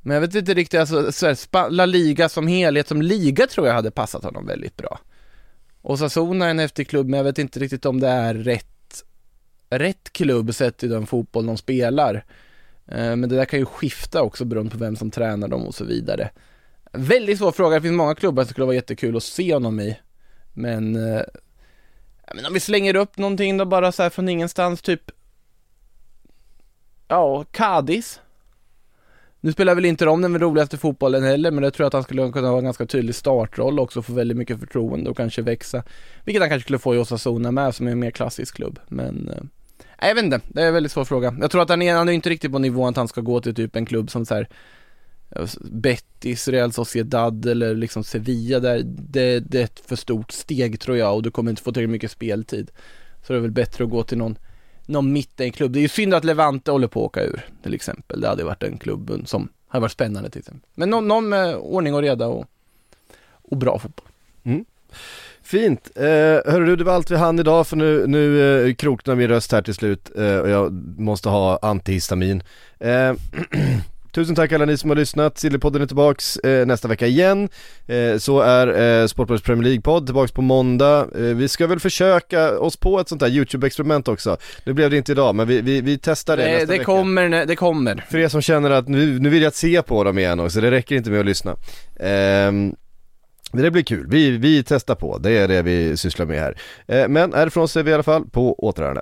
[0.00, 3.66] Men jag vet inte riktigt, alltså så här, La Liga som helhet, som liga tror
[3.66, 5.00] jag hade passat honom väldigt bra.
[5.82, 9.04] Och Sassona är en häftig klubb, men jag vet inte riktigt om det är rätt,
[9.70, 12.24] rätt klubb sett till den fotboll de spelar.
[12.86, 15.74] Eh, Men det där kan ju skifta också beroende på vem som tränar dem och
[15.74, 16.30] så vidare.
[16.92, 19.98] Väldigt svår fråga, det finns många klubbar som skulle vara jättekul att se honom i.
[20.52, 21.22] Men, eh,
[22.34, 25.10] men om vi slänger upp någonting då bara så här från ingenstans, typ
[27.08, 28.20] Ja, Cadiz.
[29.40, 32.32] Nu spelar väl inte de den roligaste fotbollen heller, men jag tror att han skulle
[32.32, 35.82] kunna ha en ganska tydlig startroll också, få väldigt mycket förtroende och kanske växa.
[36.24, 38.78] Vilket han kanske skulle få i Osasuna med, som är en mer klassisk klubb.
[38.88, 39.42] Men, eh,
[40.00, 41.36] nej, jag vet inte, det är en väldigt svår fråga.
[41.40, 43.40] Jag tror att han är, han är inte riktigt på nivån att han ska gå
[43.40, 44.48] till typ en klubb som så här
[45.30, 50.80] Eh, Betis, Real Sociedad eller liksom Sevilla där, det, det är ett för stort steg
[50.80, 52.70] tror jag och du kommer inte få tillräckligt mycket speltid.
[53.26, 54.38] Så det är väl bättre att gå till någon
[54.88, 55.72] någon mittenklubb.
[55.72, 58.20] Det är ju synd att Levante håller på att åka ur till exempel.
[58.20, 60.70] Det hade varit en klubb som hade varit spännande till exempel.
[60.74, 62.46] Men någon, någon med ordning och reda och,
[63.30, 64.06] och bra fotboll.
[64.44, 64.64] Mm.
[65.42, 66.04] Fint, eh,
[66.52, 69.52] hörru du det var allt vi hann idag för nu, nu eh, kroknar min röst
[69.52, 72.42] här till slut eh, och jag måste ha antihistamin
[72.78, 73.12] eh,
[74.18, 77.48] Tusen tack alla ni som har lyssnat, Sillypodden är tillbaks eh, nästa vecka igen.
[77.86, 81.00] Eh, Så är eh, Sportbladets Premier League-podd tillbaks på måndag.
[81.14, 84.36] Eh, Vi ska väl försöka oss på ett sånt här YouTube-experiment också.
[84.64, 86.84] Nu blev det inte idag men vi, vi, vi testar det, Det, nästa det vecka.
[86.84, 88.04] kommer, det kommer.
[88.10, 90.70] För er som känner att nu, nu vill jag se på dem igen också, det
[90.70, 91.56] räcker inte med att lyssna.
[92.00, 92.74] Ehm,
[93.52, 96.58] det blir kul, vi, vi testar på, det är det vi sysslar med här.
[96.88, 99.00] Eh, men härifrån ser vi i alla fall på återhörande.